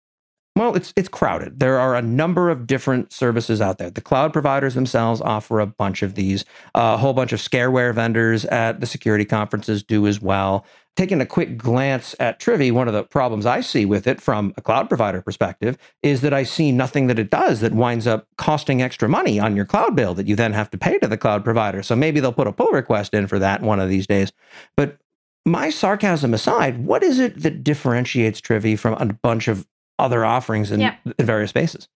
Well, 0.56 0.74
it's 0.74 0.94
it's 0.96 1.08
crowded. 1.08 1.60
There 1.60 1.78
are 1.78 1.94
a 1.94 2.00
number 2.00 2.48
of 2.48 2.66
different 2.66 3.12
services 3.12 3.60
out 3.60 3.76
there. 3.76 3.90
The 3.90 4.00
cloud 4.00 4.32
providers 4.32 4.74
themselves 4.74 5.20
offer 5.20 5.60
a 5.60 5.66
bunch 5.66 6.02
of 6.02 6.14
these. 6.14 6.46
a 6.74 6.96
whole 6.96 7.12
bunch 7.12 7.32
of 7.34 7.40
scareware 7.40 7.94
vendors 7.94 8.46
at 8.46 8.80
the 8.80 8.86
security 8.86 9.26
conferences 9.26 9.82
do 9.82 10.06
as 10.06 10.20
well. 10.20 10.64
Taking 10.96 11.20
a 11.20 11.26
quick 11.26 11.58
glance 11.58 12.14
at 12.18 12.40
Trivy, 12.40 12.72
one 12.72 12.88
of 12.88 12.94
the 12.94 13.04
problems 13.04 13.44
I 13.44 13.60
see 13.60 13.84
with 13.84 14.06
it 14.06 14.18
from 14.18 14.54
a 14.56 14.62
cloud 14.62 14.88
provider 14.88 15.20
perspective 15.20 15.76
is 16.02 16.22
that 16.22 16.32
I 16.32 16.42
see 16.42 16.72
nothing 16.72 17.08
that 17.08 17.18
it 17.18 17.28
does 17.28 17.60
that 17.60 17.74
winds 17.74 18.06
up 18.06 18.26
costing 18.38 18.80
extra 18.80 19.10
money 19.10 19.38
on 19.38 19.56
your 19.56 19.66
cloud 19.66 19.94
bill 19.94 20.14
that 20.14 20.26
you 20.26 20.36
then 20.36 20.54
have 20.54 20.70
to 20.70 20.78
pay 20.78 20.98
to 21.00 21.06
the 21.06 21.18
cloud 21.18 21.44
provider. 21.44 21.82
So 21.82 21.94
maybe 21.94 22.18
they'll 22.18 22.32
put 22.32 22.46
a 22.46 22.52
pull 22.52 22.70
request 22.72 23.12
in 23.12 23.26
for 23.26 23.38
that 23.38 23.60
one 23.60 23.78
of 23.78 23.90
these 23.90 24.06
days. 24.06 24.32
But 24.74 24.96
my 25.44 25.68
sarcasm 25.68 26.32
aside, 26.32 26.86
what 26.86 27.02
is 27.02 27.18
it 27.18 27.42
that 27.42 27.62
differentiates 27.62 28.40
Trivy 28.40 28.78
from 28.78 28.94
a 28.94 29.12
bunch 29.12 29.48
of 29.48 29.66
other 29.98 30.24
offerings 30.24 30.70
in, 30.70 30.80
Yeah. 30.80 30.94
in 31.18 31.26
various 31.26 31.50
spaces? 31.50 31.88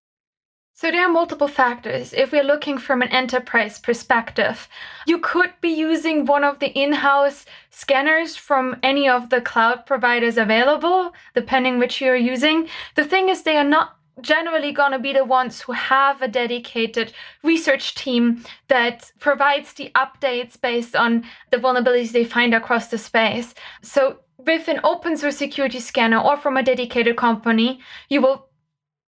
So 0.73 0.91
there 0.91 1.05
are 1.05 1.13
multiple 1.13 1.49
factors. 1.49 2.15
If 2.15 2.33
we're 2.33 2.43
looking 2.43 2.79
from 2.79 3.03
an 3.03 3.09
enterprise 3.09 3.79
perspective, 3.79 4.67
you 5.07 5.19
could 5.19 5.53
be 5.61 5.69
using 5.69 6.25
one 6.25 6.43
of 6.43 6.59
the 6.59 6.69
in-house 6.69 7.45
scanners 7.69 8.35
from 8.35 8.77
any 8.83 9.07
of 9.07 9.29
the 9.29 9.43
cloud 9.43 9.85
providers 9.85 10.39
available, 10.39 11.13
depending 11.35 11.79
which 11.79 12.01
you're 12.01 12.17
using. 12.17 12.67
The 12.95 13.05
thing 13.05 13.29
is 13.29 13.43
they 13.43 13.59
are 13.59 13.63
not 13.79 13.97
generally 14.23 14.73
going 14.73 14.93
to 14.93 14.99
be 14.99 15.13
the 15.13 15.25
ones 15.25 15.61
who 15.61 15.73
have 15.73 16.23
a 16.23 16.29
dedicated 16.29 17.13
research 17.43 17.95
team 17.95 18.43
that 18.69 19.13
provides 19.19 19.75
the 19.75 19.91
updates 19.95 20.59
based 20.61 20.97
on 20.97 21.25
the 21.51 21.59
vulnerabilities 21.59 22.13
they 22.13 22.25
find 22.25 22.55
across 22.55 22.89
the 22.89 22.99
space. 22.99 23.55
So 23.83 24.21
with 24.47 24.69
an 24.69 24.81
open 24.85 25.17
source 25.17 25.37
security 25.37 25.81
scanner 25.81 26.19
or 26.19 26.37
from 26.37 26.57
a 26.57 26.63
dedicated 26.63 27.17
company, 27.17 27.81
you 28.09 28.21
will 28.21 28.50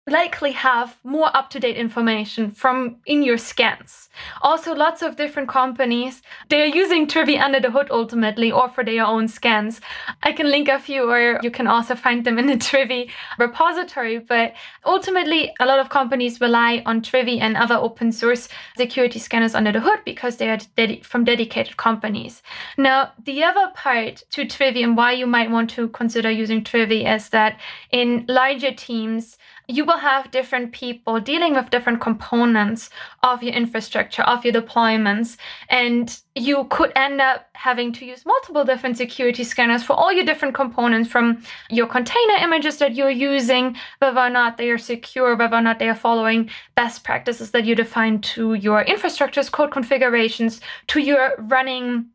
likely 0.07 0.53
have 0.53 0.97
more 1.05 1.35
up-to-date 1.37 1.77
information 1.77 2.51
from 2.51 2.97
in 3.07 3.23
your 3.23 3.37
scans. 3.37 4.09
Also 4.41 4.75
lots 4.75 5.03
of 5.03 5.17
different 5.17 5.49
companies 5.49 6.23
they're 6.49 6.67
using 6.67 7.07
Trivy 7.07 7.39
under 7.39 7.61
the 7.61 7.71
hood 7.71 7.89
ultimately 7.91 8.51
or 8.51 8.69
for 8.69 8.83
their 8.83 9.05
own 9.05 9.29
scans. 9.29 9.81
I 10.23 10.33
can 10.33 10.51
link 10.51 10.69
a 10.69 10.79
few 10.79 11.09
or 11.09 11.39
you 11.43 11.51
can 11.51 11.67
also 11.67 11.95
find 11.95 12.25
them 12.25 12.39
in 12.39 12.47
the 12.47 12.55
Trivy 12.71 13.11
repository 13.39 14.19
but 14.19 14.55
ultimately 14.87 15.53
a 15.61 15.67
lot 15.67 15.79
of 15.79 15.91
companies 15.91 16.41
rely 16.41 16.83
on 16.87 17.03
Trivy 17.03 17.39
and 17.41 17.57
other 17.57 17.77
open 17.77 18.11
source 18.11 18.49
security 18.79 19.19
scanners 19.19 19.55
under 19.55 19.71
the 19.71 19.81
hood 19.81 20.01
because 20.05 20.39
they 20.39 20.49
are 20.49 20.59
dedi- 20.79 21.05
from 21.05 21.25
dedicated 21.25 21.77
companies. 21.77 22.43
Now 22.79 23.13
the 23.23 23.45
other 23.45 23.71
part 23.75 24.23
to 24.31 24.47
Trivy 24.47 24.83
and 24.83 24.97
why 24.97 25.13
you 25.13 25.27
might 25.27 25.51
want 25.51 25.69
to 25.71 25.89
consider 25.89 26.31
using 26.31 26.65
Trivy 26.65 27.07
is 27.15 27.29
that 27.29 27.61
in 27.93 28.25
larger 28.29 28.73
teams 28.73 29.37
you 29.71 29.85
will 29.85 29.99
have 29.99 30.31
different 30.33 30.73
people 30.73 31.21
dealing 31.21 31.55
with 31.55 31.71
different 31.71 32.01
components 32.01 32.91
of 33.23 33.43
your 33.43 33.55
infrastructure, 33.55 34.23
of 34.23 34.45
your 34.45 34.53
deployments, 34.53 35.37
and 35.69 36.21
you 36.35 36.65
could 36.71 36.93
end 36.97 37.21
up 37.21 37.47
having 37.53 37.93
to 37.93 38.05
use 38.05 38.27
multiple 38.27 38.65
different 38.65 38.97
security 38.97 39.45
scanners 39.45 39.85
for 39.85 39.93
all 39.93 40.13
your 40.13 40.25
different 40.25 40.55
components 40.55 41.09
from 41.09 41.43
your 41.71 41.87
container 41.87 42.35
images 42.41 42.79
that 42.79 42.95
you're 42.97 43.11
using, 43.11 43.77
whether 44.01 44.21
or 44.21 44.31
not 44.31 44.57
they 44.57 44.71
are 44.71 44.79
secure, 44.79 45.37
whether 45.37 45.57
or 45.57 45.63
not 45.63 45.79
they 45.79 45.89
are 45.89 45.95
following 45.95 46.51
best 46.75 47.05
practices 47.05 47.53
that 47.53 47.65
you 47.65 47.77
define 47.77 48.21
to 48.21 48.55
your 48.55 48.83
infrastructure's 48.83 49.49
code 49.49 49.71
configurations, 49.71 50.61
to 50.89 51.01
your 51.01 51.35
running 51.39 52.07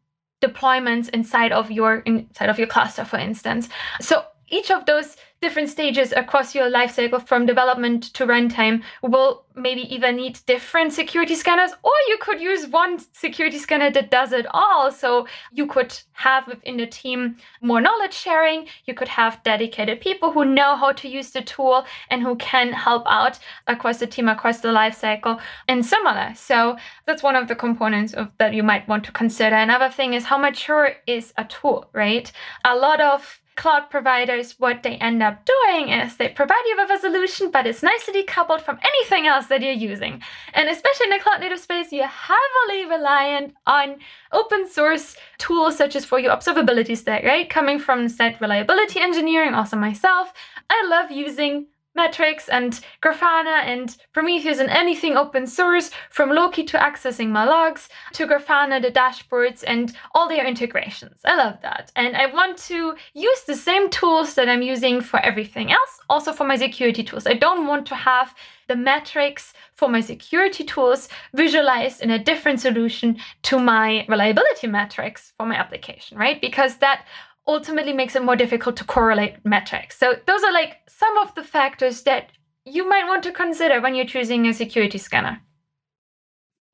deployments 0.41 1.09
inside 1.09 1.53
of 1.53 1.71
your 1.71 1.99
inside 1.99 2.49
of 2.49 2.59
your 2.59 2.67
cluster 2.67 3.05
for 3.05 3.17
instance. 3.17 3.69
So 4.01 4.25
each 4.49 4.71
of 4.71 4.85
those 4.85 5.17
different 5.41 5.69
stages 5.69 6.11
across 6.13 6.55
your 6.55 6.71
lifecycle 6.71 7.21
from 7.27 7.45
development 7.45 8.05
to 8.13 8.25
runtime 8.25 8.81
will 9.03 9.45
maybe 9.53 9.81
even 9.93 10.15
need 10.15 10.39
different 10.47 10.91
security 10.91 11.35
scanners 11.35 11.71
or 11.83 11.91
you 12.07 12.17
could 12.19 12.41
use 12.41 12.67
one 12.67 12.97
security 13.13 13.59
scanner 13.59 13.91
that 13.91 14.09
does 14.09 14.31
it 14.31 14.47
all. 14.51 14.91
So 14.91 15.27
you 15.51 15.67
could 15.67 15.97
have 16.13 16.47
within 16.47 16.77
the 16.77 16.87
team 16.87 17.37
more 17.61 17.79
knowledge 17.79 18.13
sharing. 18.13 18.67
You 18.85 18.93
could 18.93 19.07
have 19.09 19.43
dedicated 19.43 20.01
people 20.01 20.31
who 20.31 20.45
know 20.45 20.75
how 20.75 20.93
to 20.93 21.07
use 21.07 21.31
the 21.31 21.41
tool 21.41 21.85
and 22.09 22.23
who 22.23 22.35
can 22.37 22.71
help 22.73 23.03
out 23.05 23.37
across 23.67 23.99
the 23.99 24.07
team 24.07 24.29
across 24.29 24.61
the 24.61 24.71
life 24.71 24.85
lifecycle 24.85 25.39
and 25.67 25.85
similar. 25.85 26.33
So 26.35 26.77
that's 27.05 27.23
one 27.23 27.35
of 27.35 27.47
the 27.47 27.55
components 27.55 28.13
of 28.13 28.31
that 28.37 28.53
you 28.53 28.63
might 28.63 28.87
want 28.87 29.03
to 29.05 29.11
consider. 29.11 29.55
Another 29.55 29.89
thing 29.89 30.13
is 30.13 30.25
how 30.25 30.37
mature 30.37 30.93
is 31.07 31.33
a 31.37 31.45
tool 31.45 31.89
right? 31.93 32.31
A 32.63 32.75
lot 32.75 33.01
of 33.01 33.41
cloud 33.55 33.89
providers, 33.89 34.55
what 34.59 34.83
they 34.83 34.95
end 34.97 35.23
up 35.23 35.45
doing 35.45 35.89
is 35.89 36.17
they 36.17 36.29
provide 36.29 36.63
you 36.67 36.75
with 36.77 36.91
a 36.91 36.99
solution, 36.99 37.51
but 37.51 37.65
it's 37.65 37.81
nicely 37.83 38.23
decoupled 38.23 38.61
from 38.61 38.79
anything 38.83 39.27
else 39.27 39.47
that 39.47 39.61
you're 39.61 39.71
using. 39.71 40.21
And 40.53 40.69
especially 40.69 41.05
in 41.05 41.09
the 41.11 41.23
cloud 41.23 41.39
native 41.39 41.59
space, 41.59 41.91
you're 41.91 42.07
heavily 42.07 42.85
reliant 42.85 43.55
on 43.65 43.97
open 44.31 44.69
source 44.69 45.15
tools 45.37 45.77
such 45.77 45.95
as 45.95 46.05
for 46.05 46.19
your 46.19 46.35
observability 46.35 46.97
stack, 46.97 47.23
right? 47.23 47.49
Coming 47.49 47.79
from 47.79 48.09
site 48.09 48.39
reliability 48.41 48.99
engineering, 48.99 49.53
also 49.53 49.77
myself, 49.77 50.33
I 50.69 50.85
love 50.87 51.11
using 51.11 51.67
metrics 51.95 52.49
and 52.49 52.79
Grafana 53.01 53.63
and 53.63 53.95
Prometheus 54.13 54.59
and 54.59 54.69
anything 54.69 55.17
open 55.17 55.47
source, 55.47 55.91
from 56.09 56.29
Loki 56.29 56.63
to 56.65 56.77
accessing 56.77 57.29
my 57.29 57.45
logs 57.45 57.89
to 58.13 58.27
Grafana, 58.27 58.81
the 58.81 58.91
dashboards, 58.91 59.63
and 59.65 59.95
all 60.13 60.27
their 60.27 60.45
integrations. 60.45 61.21
I 61.25 61.35
love 61.35 61.57
that. 61.61 61.91
And 61.95 62.15
I 62.15 62.27
want 62.27 62.57
to 62.69 62.95
use 63.13 63.41
the 63.43 63.55
same 63.55 63.89
tools 63.89 64.35
that 64.35 64.49
I'm 64.49 64.61
using 64.61 65.01
for 65.01 65.19
everything 65.19 65.71
else, 65.71 65.99
also 66.09 66.33
for 66.33 66.45
my 66.45 66.57
security 66.57 67.03
tools. 67.03 67.27
I 67.27 67.33
don't 67.33 67.67
want 67.67 67.85
to 67.87 67.95
have 67.95 68.35
the 68.67 68.75
metrics 68.75 69.53
for 69.73 69.87
my 69.89 70.01
security 70.01 70.63
tools 70.63 71.07
visualized 71.33 72.01
in 72.01 72.09
a 72.11 72.23
different 72.23 72.59
solution 72.59 73.17
to 73.43 73.59
my 73.59 74.05
reliability 74.09 74.67
metrics 74.67 75.33
for 75.37 75.45
my 75.45 75.55
application, 75.55 76.17
right? 76.17 76.41
Because 76.41 76.77
that 76.77 77.05
ultimately 77.47 77.93
makes 77.93 78.15
it 78.15 78.23
more 78.23 78.35
difficult 78.35 78.75
to 78.77 78.83
correlate 78.83 79.43
metrics. 79.45 79.97
So 79.97 80.15
those 80.25 80.43
are 80.43 80.53
like 80.53 80.77
some 80.87 81.17
of 81.17 81.33
the 81.35 81.43
factors 81.43 82.03
that 82.03 82.29
you 82.65 82.87
might 82.87 83.05
want 83.05 83.23
to 83.23 83.31
consider 83.31 83.81
when 83.81 83.95
you're 83.95 84.05
choosing 84.05 84.47
a 84.47 84.53
security 84.53 84.97
scanner. 84.97 85.41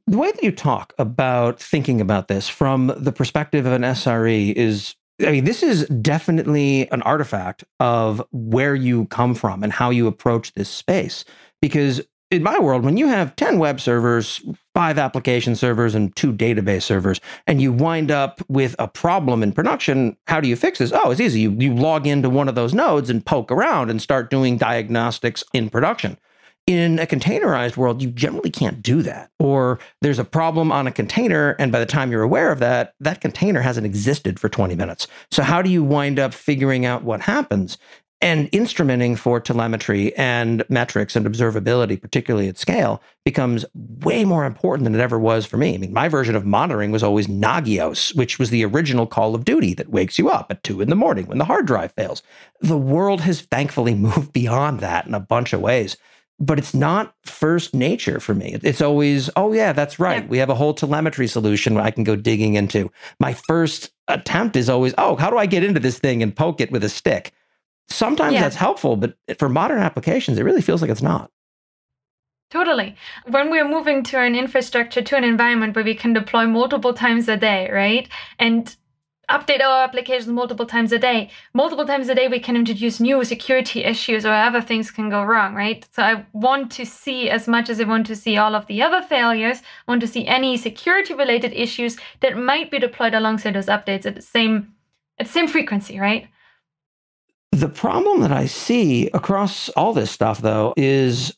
The 0.08 0.18
way 0.18 0.32
that 0.32 0.44
you 0.44 0.52
talk 0.52 0.94
about 0.98 1.60
thinking 1.62 2.02
about 2.02 2.28
this 2.28 2.50
from 2.50 2.94
the 2.98 3.12
perspective 3.12 3.66
of 3.66 3.74
an 3.74 3.84
SRE 3.84 4.54
is 4.54 4.96
I 5.26 5.32
mean, 5.32 5.44
this 5.44 5.62
is 5.62 5.88
definitely 5.88 6.90
an 6.92 7.02
artifact 7.04 7.64
of 7.80 8.24
where 8.32 8.76
you 8.76 9.06
come 9.08 9.36
from 9.36 9.64
and 9.64 9.72
how 9.72 9.90
you 9.90 10.08
approach 10.08 10.54
this 10.54 10.70
space. 10.70 11.26
Because 11.62 12.02
in 12.32 12.42
my 12.42 12.58
world, 12.58 12.86
when 12.86 12.96
you 12.96 13.08
have 13.08 13.36
10 13.36 13.60
web 13.60 13.82
servers, 13.82 14.42
five 14.74 14.98
application 14.98 15.54
servers, 15.54 15.94
and 15.94 16.16
two 16.16 16.32
database 16.32 16.84
servers, 16.84 17.20
and 17.46 17.62
you 17.62 17.74
wind 17.74 18.10
up 18.10 18.42
with 18.48 18.74
a 18.80 18.88
problem 18.88 19.44
in 19.44 19.52
production, 19.52 20.16
how 20.28 20.40
do 20.40 20.48
you 20.48 20.56
fix 20.56 20.80
this? 20.80 20.94
Oh, 20.94 21.12
it's 21.12 21.20
easy. 21.20 21.42
You, 21.42 21.52
you 21.60 21.76
log 21.76 22.08
into 22.08 22.30
one 22.30 22.48
of 22.48 22.56
those 22.56 22.74
nodes 22.74 23.10
and 23.10 23.26
poke 23.26 23.52
around 23.52 23.92
and 23.92 24.02
start 24.02 24.30
doing 24.30 24.58
diagnostics 24.58 25.44
in 25.54 25.70
production. 25.70 26.18
In 26.68 27.00
a 27.00 27.06
containerized 27.06 27.76
world, 27.76 28.02
you 28.02 28.12
generally 28.12 28.52
can't 28.52 28.82
do 28.82 29.02
that. 29.02 29.32
Or 29.40 29.80
there's 30.02 30.20
a 30.20 30.24
problem 30.24 30.72
on 30.72 30.88
a 30.88 30.92
container, 30.92 31.56
and 31.60 31.70
by 31.72 31.80
the 31.80 31.86
time 31.86 32.12
you're 32.12 32.22
aware 32.22 32.52
of 32.52 32.60
that, 32.60 32.94
that 33.02 33.20
container 33.20 33.62
hasn't 33.62 33.86
existed 33.86 34.40
for 34.40 34.48
20 34.48 34.76
minutes. 34.76 35.08
So, 35.32 35.44
how 35.44 35.62
do 35.62 35.70
you 35.70 35.84
wind 35.84 36.20
up 36.20 36.34
figuring 36.34 36.86
out 36.86 37.04
what 37.04 37.22
happens? 37.22 37.78
And 38.24 38.52
instrumenting 38.52 39.18
for 39.18 39.40
telemetry 39.40 40.16
and 40.16 40.64
metrics 40.70 41.16
and 41.16 41.26
observability, 41.26 42.00
particularly 42.00 42.48
at 42.48 42.58
scale, 42.60 43.02
becomes 43.26 43.66
way 43.74 44.26
more 44.26 44.46
important 44.46 44.84
than 44.84 44.94
it 44.94 45.02
ever 45.02 45.18
was 45.18 45.48
for 45.48 45.58
me. 45.58 45.74
I 45.74 45.78
mean, 45.80 45.92
my 45.92 46.08
version 46.08 46.36
of 46.36 46.46
monitoring 46.46 46.92
was 46.92 47.02
always 47.02 47.26
Nagios, 47.26 48.16
which 48.16 48.38
was 48.38 48.52
the 48.52 48.64
original 48.64 49.08
Call 49.08 49.34
of 49.34 49.44
Duty 49.44 49.74
that 49.74 49.90
wakes 49.90 50.20
you 50.20 50.30
up 50.30 50.52
at 50.52 50.64
two 50.64 50.82
in 50.82 50.90
the 50.92 50.96
morning 50.96 51.26
when 51.26 51.40
the 51.40 51.46
hard 51.46 51.66
drive 51.66 51.94
fails. 51.94 52.22
The 52.60 52.78
world 52.78 53.22
has 53.22 53.42
thankfully 53.42 53.96
moved 53.96 54.34
beyond 54.34 54.82
that 54.82 55.08
in 55.08 55.16
a 55.16 55.20
bunch 55.20 55.52
of 55.52 55.62
ways. 55.62 55.98
But 56.40 56.58
it's 56.58 56.74
not 56.74 57.14
first 57.24 57.74
nature 57.74 58.20
for 58.20 58.34
me. 58.34 58.58
It's 58.64 58.82
always, 58.82 59.30
oh, 59.36 59.54
yeah, 59.54 59.74
that's 59.74 60.00
right. 60.00 60.24
Yeah. 60.24 60.30
We 60.30 60.38
have 60.40 60.50
a 60.50 60.56
whole 60.56 60.74
telemetry 60.74 61.28
solution 61.28 61.78
I 61.78 61.92
can 61.92 62.04
go 62.04 62.16
digging 62.16 62.56
into. 62.56 62.92
My 63.20 63.34
first 63.34 63.92
attempt 64.08 64.56
is 64.56 64.68
always, 64.68 64.96
oh, 64.98 65.16
how 65.18 65.30
do 65.30 65.38
I 65.38 65.46
get 65.46 65.64
into 65.64 65.80
this 65.80 66.00
thing 66.00 66.24
and 66.24 66.36
poke 66.36 66.60
it 66.60 66.72
with 66.72 66.84
a 66.84 66.90
stick? 66.90 67.32
Sometimes 67.92 68.34
Yeah. 68.34 68.42
that's 68.42 68.56
helpful, 68.56 68.96
but 68.96 69.16
for 69.38 69.50
modern 69.50 69.80
applications, 69.80 70.38
it 70.38 70.44
really 70.44 70.62
feels 70.62 70.82
like 70.82 70.92
it's 70.92 71.02
not. 71.02 71.30
Totally. 72.50 72.96
When 73.28 73.50
we're 73.50 73.68
moving 73.68 74.04
to 74.04 74.20
an 74.20 74.36
infrastructure, 74.36 75.02
to 75.02 75.16
an 75.16 75.24
environment 75.24 75.76
where 75.76 75.86
we 75.86 75.96
can 75.96 76.12
deploy 76.14 76.46
multiple 76.46 76.94
times 76.94 77.30
a 77.30 77.38
day, 77.38 77.70
right? 77.72 78.10
And 78.40 78.76
update 79.30 79.62
our 79.62 79.84
applications 79.84 80.28
multiple 80.28 80.66
times 80.66 80.92
a 80.92 81.00
day. 81.00 81.30
Multiple 81.54 81.86
times 81.86 82.10
a 82.10 82.16
day, 82.16 82.28
we 82.28 82.40
can 82.40 82.58
introduce 82.58 83.00
new 83.00 83.24
security 83.24 83.84
issues 83.86 84.26
or 84.26 84.34
other 84.34 84.60
things 84.60 84.92
can 84.92 85.10
go 85.10 85.24
wrong, 85.24 85.56
right? 85.56 85.88
So 85.94 86.04
I 86.04 86.26
want 86.34 86.72
to 86.74 86.86
see, 86.86 87.30
as 87.30 87.48
much 87.48 87.70
as 87.70 87.80
I 87.80 87.86
want 87.86 88.06
to 88.08 88.16
see 88.16 88.36
all 88.36 88.54
of 88.54 88.68
the 88.68 88.82
other 88.82 89.02
failures, 89.02 89.60
I 89.88 89.92
want 89.92 90.02
to 90.02 90.08
see 90.08 90.28
any 90.28 90.58
security 90.58 91.14
related 91.14 91.54
issues 91.54 91.98
that 92.20 92.38
might 92.38 92.70
be 92.70 92.80
deployed 92.80 93.14
alongside 93.14 93.56
those 93.56 93.68
updates 93.68 94.06
at 94.06 94.16
the 94.16 94.22
same 94.22 94.74
at 95.20 95.28
the 95.28 95.32
same 95.32 95.48
frequency, 95.48 96.00
right? 96.00 96.28
The 97.52 97.70
problem 97.70 98.22
that 98.22 98.32
I 98.32 98.46
see 98.46 99.08
across 99.08 99.70
all 99.70 99.94
this 99.94 100.10
stuff, 100.10 100.42
though, 100.42 100.74
is 100.78 101.36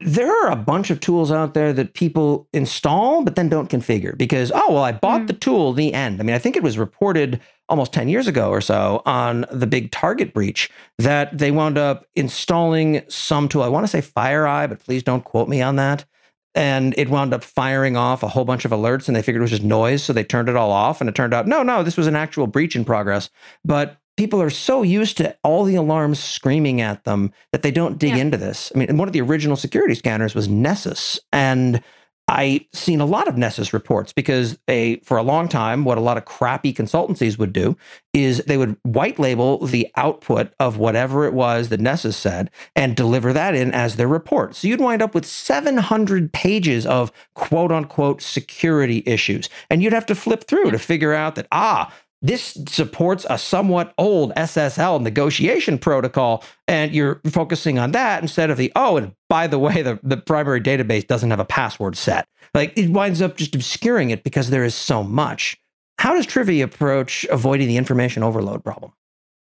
there 0.00 0.30
are 0.30 0.50
a 0.50 0.56
bunch 0.56 0.90
of 0.90 1.00
tools 1.00 1.32
out 1.32 1.54
there 1.54 1.72
that 1.72 1.94
people 1.94 2.48
install 2.52 3.24
but 3.24 3.34
then 3.34 3.48
don't 3.48 3.70
configure 3.70 4.16
because 4.16 4.52
oh 4.54 4.72
well 4.72 4.82
i 4.82 4.92
bought 4.92 5.22
mm. 5.22 5.26
the 5.26 5.32
tool 5.32 5.72
the 5.72 5.94
end. 5.94 6.20
I 6.20 6.22
mean 6.22 6.36
i 6.36 6.38
think 6.38 6.54
it 6.56 6.62
was 6.62 6.76
reported 6.76 7.40
almost 7.68 7.92
10 7.92 8.08
years 8.08 8.26
ago 8.26 8.50
or 8.50 8.60
so 8.60 9.02
on 9.06 9.46
the 9.50 9.66
big 9.66 9.90
target 9.90 10.34
breach 10.34 10.70
that 10.98 11.36
they 11.36 11.50
wound 11.50 11.78
up 11.78 12.06
installing 12.14 13.02
some 13.08 13.48
tool. 13.48 13.62
I 13.62 13.68
want 13.68 13.84
to 13.84 13.88
say 13.88 14.02
fireeye 14.02 14.68
but 14.68 14.80
please 14.80 15.02
don't 15.02 15.24
quote 15.24 15.48
me 15.48 15.62
on 15.62 15.76
that. 15.76 16.04
And 16.54 16.94
it 16.96 17.10
wound 17.10 17.34
up 17.34 17.44
firing 17.44 17.96
off 17.96 18.22
a 18.22 18.28
whole 18.28 18.44
bunch 18.44 18.64
of 18.64 18.70
alerts 18.70 19.08
and 19.08 19.16
they 19.16 19.22
figured 19.22 19.40
it 19.40 19.44
was 19.44 19.50
just 19.50 19.62
noise 19.62 20.02
so 20.02 20.12
they 20.12 20.24
turned 20.24 20.48
it 20.48 20.56
all 20.56 20.70
off 20.70 21.00
and 21.00 21.08
it 21.08 21.14
turned 21.14 21.34
out 21.34 21.46
no 21.46 21.62
no 21.62 21.82
this 21.82 21.96
was 21.96 22.06
an 22.06 22.16
actual 22.16 22.46
breach 22.46 22.76
in 22.76 22.84
progress. 22.84 23.30
But 23.64 23.98
people 24.16 24.40
are 24.40 24.50
so 24.50 24.82
used 24.82 25.16
to 25.18 25.36
all 25.42 25.64
the 25.64 25.74
alarms 25.74 26.18
screaming 26.18 26.80
at 26.80 27.04
them 27.04 27.32
that 27.52 27.62
they 27.62 27.70
don't 27.70 27.98
dig 27.98 28.10
yeah. 28.10 28.16
into 28.16 28.36
this. 28.36 28.72
I 28.74 28.78
mean, 28.78 28.96
one 28.96 29.08
of 29.08 29.12
the 29.12 29.20
original 29.20 29.56
security 29.56 29.94
scanners 29.94 30.34
was 30.34 30.48
Nessus, 30.48 31.20
and 31.32 31.82
I 32.28 32.66
seen 32.72 33.00
a 33.00 33.06
lot 33.06 33.28
of 33.28 33.36
Nessus 33.36 33.72
reports 33.72 34.12
because 34.12 34.58
a 34.66 34.98
for 35.00 35.16
a 35.16 35.22
long 35.22 35.48
time, 35.48 35.84
what 35.84 35.96
a 35.96 36.00
lot 36.00 36.16
of 36.16 36.24
crappy 36.24 36.74
consultancies 36.74 37.38
would 37.38 37.52
do 37.52 37.76
is 38.12 38.38
they 38.46 38.56
would 38.56 38.76
white 38.82 39.20
label 39.20 39.64
the 39.64 39.88
output 39.94 40.52
of 40.58 40.76
whatever 40.76 41.24
it 41.26 41.34
was 41.34 41.68
that 41.68 41.78
Nessus 41.78 42.16
said 42.16 42.50
and 42.74 42.96
deliver 42.96 43.32
that 43.32 43.54
in 43.54 43.72
as 43.72 43.94
their 43.94 44.08
report. 44.08 44.56
So 44.56 44.66
you'd 44.66 44.80
wind 44.80 45.02
up 45.02 45.14
with 45.14 45.24
700 45.24 46.32
pages 46.32 46.84
of 46.84 47.12
quote 47.34 47.70
unquote 47.70 48.20
security 48.20 49.04
issues, 49.06 49.48
and 49.70 49.80
you'd 49.80 49.92
have 49.92 50.06
to 50.06 50.16
flip 50.16 50.44
through 50.44 50.72
to 50.72 50.80
figure 50.80 51.14
out 51.14 51.36
that 51.36 51.46
ah 51.52 51.94
this 52.22 52.58
supports 52.68 53.26
a 53.28 53.38
somewhat 53.38 53.92
old 53.98 54.32
SSL 54.34 55.00
negotiation 55.00 55.78
protocol, 55.78 56.42
and 56.66 56.92
you're 56.92 57.20
focusing 57.30 57.78
on 57.78 57.92
that 57.92 58.22
instead 58.22 58.50
of 58.50 58.56
the, 58.56 58.72
oh, 58.74 58.96
and 58.96 59.14
by 59.28 59.46
the 59.46 59.58
way, 59.58 59.82
the, 59.82 59.98
the 60.02 60.16
primary 60.16 60.60
database 60.60 61.06
doesn't 61.06 61.30
have 61.30 61.40
a 61.40 61.44
password 61.44 61.96
set. 61.96 62.26
Like 62.54 62.76
it 62.76 62.90
winds 62.90 63.20
up 63.20 63.36
just 63.36 63.54
obscuring 63.54 64.10
it 64.10 64.24
because 64.24 64.50
there 64.50 64.64
is 64.64 64.74
so 64.74 65.02
much. 65.02 65.56
How 65.98 66.14
does 66.14 66.26
Trivy 66.26 66.62
approach 66.62 67.24
avoiding 67.30 67.68
the 67.68 67.76
information 67.76 68.22
overload 68.22 68.64
problem? 68.64 68.92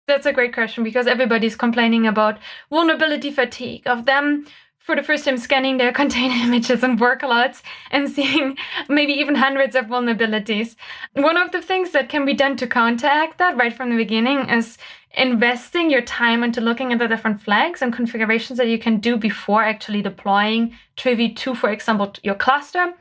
That's 0.09 0.27
a 0.27 0.33
great 0.33 0.53
question 0.53 0.83
because 0.85 1.07
everybody's 1.07 1.57
complaining 1.57 2.07
about 2.07 2.39
vulnerability 2.71 3.31
fatigue, 3.31 3.87
of 3.87 4.05
them 4.05 4.47
for 4.83 4.97
the 4.97 5.03
first 5.03 5.25
time 5.25 5.37
scanning 5.37 5.77
their 5.77 5.93
container 6.03 6.35
images 6.35 6.83
and 6.83 6.99
workloads 6.99 7.63
and 7.91 8.11
seeing 8.11 8.57
maybe 8.89 9.13
even 9.13 9.35
hundreds 9.35 9.77
of 9.77 9.87
vulnerabilities. 9.87 10.77
One 11.15 11.37
of 11.37 11.53
the 11.53 11.63
things 11.63 11.93
that 11.93 12.09
can 12.09 12.25
be 12.25 12.35
done 12.35 12.57
to 12.57 12.67
counteract 12.67 13.39
that 13.39 13.57
right 13.57 13.73
from 13.73 13.91
the 13.91 13.97
beginning 13.97 14.49
is 14.49 14.79
investing 15.15 15.91
your 15.91 16.03
time 16.03 16.43
into 16.43 16.61
looking 16.61 16.93
at 16.93 16.99
the 16.99 17.07
different 17.07 17.41
flags 17.41 17.83
and 17.83 17.93
configurations 17.93 18.59
that 18.59 18.69
you 18.69 18.79
can 18.79 18.99
do 18.99 19.17
before 19.17 19.63
actually 19.63 20.03
deploying 20.03 20.75
Trivy 20.97 21.35
to, 21.37 21.55
for 21.55 21.71
example, 21.71 22.13
your 22.23 22.35
cluster. 22.35 22.95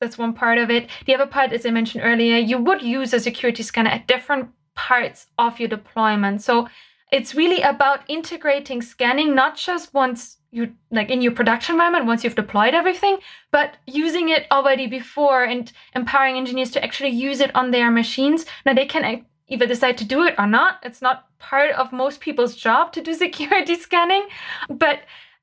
That's 0.00 0.18
one 0.18 0.34
part 0.34 0.58
of 0.58 0.70
it. 0.70 0.88
The 1.06 1.14
other 1.14 1.26
part, 1.26 1.52
as 1.52 1.64
I 1.64 1.70
mentioned 1.70 2.02
earlier, 2.04 2.36
you 2.36 2.58
would 2.58 2.82
use 2.82 3.14
a 3.14 3.20
security 3.20 3.62
scanner 3.62 3.90
at 3.90 4.08
different 4.08 4.50
parts 4.74 5.26
of 5.38 5.60
your 5.60 5.68
deployment. 5.68 6.42
So 6.42 6.68
it's 7.12 7.34
really 7.34 7.62
about 7.62 8.00
integrating 8.08 8.82
scanning, 8.82 9.34
not 9.34 9.56
just 9.56 9.94
once 9.94 10.38
you 10.52 10.70
like 10.90 11.10
in 11.10 11.22
your 11.22 11.32
production 11.32 11.74
environment 11.74 12.04
once 12.04 12.22
you've 12.22 12.34
deployed 12.34 12.74
everything 12.74 13.16
but 13.50 13.78
using 13.86 14.28
it 14.28 14.46
already 14.50 14.86
before 14.86 15.44
and 15.44 15.72
empowering 15.94 16.36
engineers 16.36 16.70
to 16.70 16.84
actually 16.84 17.08
use 17.08 17.40
it 17.40 17.54
on 17.56 17.70
their 17.70 17.90
machines. 17.90 18.44
Now 18.64 18.74
they 18.74 18.86
can 18.86 19.04
uh, 19.04 19.22
either 19.48 19.66
decide 19.66 19.96
to 19.98 20.04
do 20.04 20.22
it 20.24 20.34
or 20.38 20.46
not. 20.46 20.78
It's 20.82 21.02
not 21.02 21.26
part 21.38 21.72
of 21.72 21.92
most 21.92 22.20
people's 22.20 22.54
job 22.54 22.92
to 22.92 23.02
do 23.02 23.14
security 23.26 23.76
scanning. 23.76 24.28
But 24.68 25.00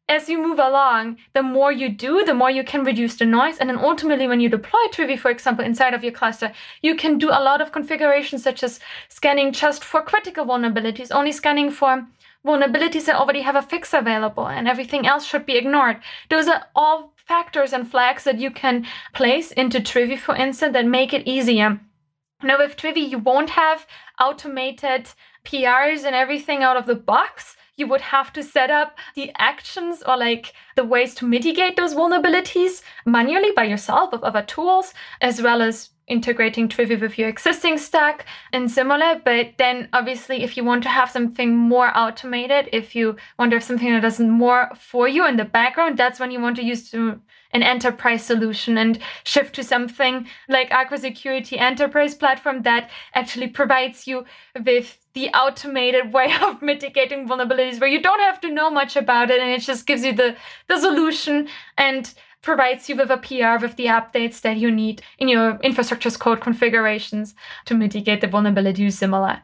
as 0.07 0.27
you 0.27 0.41
move 0.41 0.57
along, 0.57 1.17
the 1.33 1.43
more 1.43 1.71
you 1.71 1.87
do, 1.87 2.25
the 2.25 2.33
more 2.33 2.49
you 2.49 2.63
can 2.63 2.83
reduce 2.83 3.15
the 3.17 3.25
noise. 3.25 3.57
And 3.59 3.69
then 3.69 3.77
ultimately, 3.77 4.27
when 4.27 4.39
you 4.39 4.49
deploy 4.49 4.79
Trivy, 4.91 5.17
for 5.17 5.29
example, 5.29 5.63
inside 5.63 5.93
of 5.93 6.03
your 6.03 6.11
cluster, 6.11 6.51
you 6.81 6.95
can 6.95 7.19
do 7.19 7.29
a 7.29 7.43
lot 7.43 7.61
of 7.61 7.71
configurations 7.71 8.41
such 8.41 8.63
as 8.63 8.79
scanning 9.07 9.51
just 9.51 9.83
for 9.83 10.01
critical 10.01 10.45
vulnerabilities, 10.45 11.11
only 11.11 11.31
scanning 11.31 11.69
for 11.69 12.07
vulnerabilities 12.46 13.05
that 13.05 13.15
already 13.15 13.41
have 13.41 13.55
a 13.55 13.62
fix 13.62 13.93
available 13.93 14.48
and 14.48 14.67
everything 14.67 15.05
else 15.05 15.25
should 15.25 15.46
be 15.46 15.58
ignored. 15.58 15.98
Those 16.29 16.48
are 16.48 16.65
all 16.75 17.13
factors 17.15 17.74
and 17.74 17.89
flags 17.89 18.24
that 18.24 18.39
you 18.39 18.50
can 18.50 18.88
place 19.13 19.51
into 19.51 19.79
Trivy, 19.79 20.17
for 20.17 20.36
instance, 20.36 20.74
that 20.74 20.86
make 20.86 21.13
it 21.13 21.27
easier. 21.27 21.79
Now, 22.42 22.57
with 22.57 22.77
Trivy, 22.77 23.09
you 23.09 23.18
won't 23.18 23.50
have 23.50 23.85
automated 24.20 25.09
PRs 25.44 26.05
and 26.05 26.16
everything 26.16 26.63
out 26.63 26.77
of 26.77 26.85
the 26.85 26.96
box. 26.96 27.57
You 27.75 27.87
would 27.87 28.01
have 28.01 28.31
to 28.33 28.44
set 28.44 28.72
up 28.72 28.98
the 29.16 29.31
actions 29.37 30.01
or 30.05 30.18
like 30.18 30.53
the 30.75 30.85
ways 30.85 31.13
to 31.16 31.25
mitigate 31.25 31.75
those 31.75 31.94
vulnerabilities 31.94 32.81
manually 33.05 33.51
by 33.51 33.66
yourself 33.66 34.11
with 34.13 34.24
other 34.24 34.42
tools, 34.42 34.94
as 35.22 35.42
well 35.42 35.61
as 35.61 35.90
integrating 36.09 36.67
Trivy 36.67 37.00
with 37.00 37.17
your 37.17 37.29
existing 37.29 37.77
stack 37.77 38.25
and 38.51 38.69
similar. 38.69 39.22
But 39.24 39.53
then 39.57 39.87
obviously 39.93 40.43
if 40.43 40.57
you 40.57 40.63
want 40.63 40.83
to 40.83 40.89
have 40.89 41.09
something 41.09 41.55
more 41.55 41.98
automated, 41.98 42.69
if 42.74 42.95
you 42.95 43.15
want 43.37 43.51
to 43.51 43.57
have 43.57 43.63
something 43.63 43.91
that 43.93 44.01
does 44.01 44.19
more 44.19 44.72
for 44.75 45.07
you 45.07 45.25
in 45.25 45.37
the 45.37 45.45
background, 45.45 45.98
that's 45.98 46.19
when 46.19 46.31
you 46.31 46.41
want 46.41 46.55
to 46.57 46.63
use 46.63 46.93
an 47.51 47.63
enterprise 47.63 48.24
solution 48.24 48.77
and 48.77 49.00
shift 49.24 49.55
to 49.55 49.63
something 49.63 50.27
like 50.48 50.72
Aqua 50.72 50.98
Security 50.98 51.57
Enterprise 51.57 52.13
platform 52.13 52.61
that 52.63 52.89
actually 53.15 53.48
provides 53.48 54.07
you 54.07 54.25
with 54.65 54.98
the 55.13 55.29
automated 55.29 56.13
way 56.13 56.33
of 56.41 56.61
mitigating 56.61 57.27
vulnerabilities 57.27 57.79
where 57.79 57.89
you 57.89 58.01
don't 58.01 58.19
have 58.19 58.39
to 58.41 58.51
know 58.51 58.69
much 58.69 58.95
about 58.95 59.31
it 59.31 59.39
and 59.39 59.50
it 59.50 59.61
just 59.61 59.87
gives 59.87 60.03
you 60.03 60.13
the, 60.13 60.35
the 60.67 60.79
solution 60.79 61.48
and 61.77 62.13
provides 62.41 62.89
you 62.89 62.95
with 62.95 63.09
a 63.09 63.17
PR 63.17 63.63
with 63.63 63.75
the 63.75 63.85
updates 63.85 64.41
that 64.41 64.57
you 64.57 64.71
need 64.71 65.01
in 65.17 65.27
your 65.27 65.59
infrastructure's 65.61 66.17
code 66.17 66.41
configurations 66.41 67.35
to 67.65 67.75
mitigate 67.75 68.21
the 68.21 68.27
vulnerability 68.27 68.89
similar. 68.91 69.41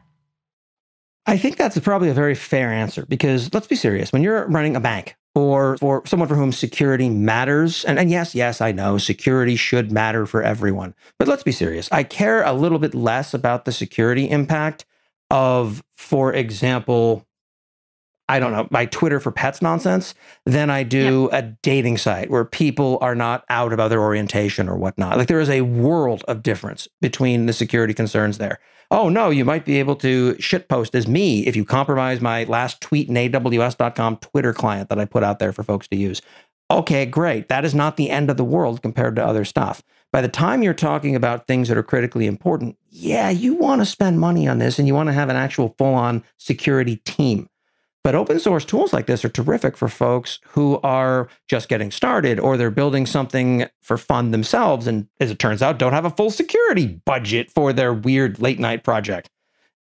I 1.26 1.36
think 1.36 1.56
that's 1.56 1.78
probably 1.80 2.08
a 2.08 2.14
very 2.14 2.36
fair 2.36 2.72
answer 2.72 3.04
because 3.06 3.52
let's 3.52 3.66
be 3.66 3.74
serious. 3.74 4.12
When 4.12 4.22
you're 4.22 4.46
running 4.46 4.76
a 4.76 4.80
bank 4.80 5.16
or 5.34 5.76
for 5.78 6.06
someone 6.06 6.28
for 6.28 6.36
whom 6.36 6.52
security 6.52 7.10
matters, 7.10 7.84
and, 7.84 7.98
and 7.98 8.10
yes, 8.10 8.34
yes, 8.34 8.60
I 8.60 8.70
know 8.70 8.96
security 8.96 9.56
should 9.56 9.90
matter 9.90 10.24
for 10.24 10.42
everyone, 10.42 10.94
but 11.18 11.26
let's 11.26 11.42
be 11.42 11.52
serious. 11.52 11.88
I 11.90 12.04
care 12.04 12.44
a 12.44 12.52
little 12.52 12.78
bit 12.78 12.94
less 12.94 13.34
about 13.34 13.64
the 13.64 13.72
security 13.72 14.30
impact 14.30 14.86
of, 15.30 15.82
for 15.96 16.32
example, 16.32 17.26
I 18.28 18.40
don't 18.40 18.52
know, 18.52 18.66
my 18.70 18.86
Twitter 18.86 19.20
for 19.20 19.30
pets 19.30 19.62
nonsense 19.62 20.14
than 20.44 20.68
I 20.68 20.82
do 20.82 21.28
a 21.32 21.42
dating 21.42 21.98
site 21.98 22.30
where 22.30 22.44
people 22.44 22.98
are 23.00 23.14
not 23.14 23.44
out 23.48 23.72
about 23.72 23.88
their 23.88 24.00
orientation 24.00 24.68
or 24.68 24.76
whatnot. 24.76 25.16
Like 25.16 25.28
there 25.28 25.40
is 25.40 25.48
a 25.48 25.60
world 25.60 26.24
of 26.26 26.42
difference 26.42 26.88
between 27.00 27.46
the 27.46 27.52
security 27.52 27.94
concerns 27.94 28.38
there. 28.38 28.58
Oh 28.90 29.08
no, 29.08 29.30
you 29.30 29.44
might 29.44 29.64
be 29.64 29.78
able 29.78 29.96
to 29.96 30.34
shitpost 30.34 30.94
as 30.94 31.08
me 31.08 31.46
if 31.46 31.56
you 31.56 31.64
compromise 31.64 32.20
my 32.20 32.44
last 32.44 32.80
tweet 32.80 33.08
in 33.08 33.14
AWS.com 33.14 34.16
Twitter 34.18 34.52
client 34.52 34.88
that 34.88 34.98
I 34.98 35.04
put 35.04 35.24
out 35.24 35.38
there 35.38 35.52
for 35.52 35.62
folks 35.62 35.88
to 35.88 35.96
use. 35.96 36.22
Okay, 36.70 37.06
great. 37.06 37.48
That 37.48 37.64
is 37.64 37.74
not 37.74 37.96
the 37.96 38.10
end 38.10 38.28
of 38.28 38.36
the 38.36 38.44
world 38.44 38.82
compared 38.82 39.16
to 39.16 39.24
other 39.24 39.44
stuff. 39.44 39.82
By 40.12 40.20
the 40.20 40.28
time 40.28 40.62
you're 40.62 40.74
talking 40.74 41.14
about 41.14 41.46
things 41.46 41.68
that 41.68 41.76
are 41.76 41.82
critically 41.82 42.26
important, 42.26 42.76
yeah, 42.88 43.28
you 43.30 43.54
want 43.54 43.82
to 43.82 43.86
spend 43.86 44.18
money 44.18 44.48
on 44.48 44.58
this 44.58 44.78
and 44.78 44.88
you 44.88 44.94
want 44.94 45.08
to 45.08 45.12
have 45.12 45.28
an 45.28 45.36
actual 45.36 45.74
full 45.78 45.94
on 45.94 46.24
security 46.38 46.96
team. 47.04 47.48
But 48.06 48.14
open 48.14 48.38
source 48.38 48.64
tools 48.64 48.92
like 48.92 49.06
this 49.06 49.24
are 49.24 49.28
terrific 49.28 49.76
for 49.76 49.88
folks 49.88 50.38
who 50.50 50.78
are 50.84 51.28
just 51.48 51.68
getting 51.68 51.90
started 51.90 52.38
or 52.38 52.56
they're 52.56 52.70
building 52.70 53.04
something 53.04 53.66
for 53.82 53.98
fun 53.98 54.30
themselves. 54.30 54.86
And 54.86 55.08
as 55.18 55.32
it 55.32 55.40
turns 55.40 55.60
out, 55.60 55.76
don't 55.76 55.92
have 55.92 56.04
a 56.04 56.10
full 56.10 56.30
security 56.30 56.86
budget 56.86 57.50
for 57.50 57.72
their 57.72 57.92
weird 57.92 58.40
late 58.40 58.60
night 58.60 58.84
project. 58.84 59.28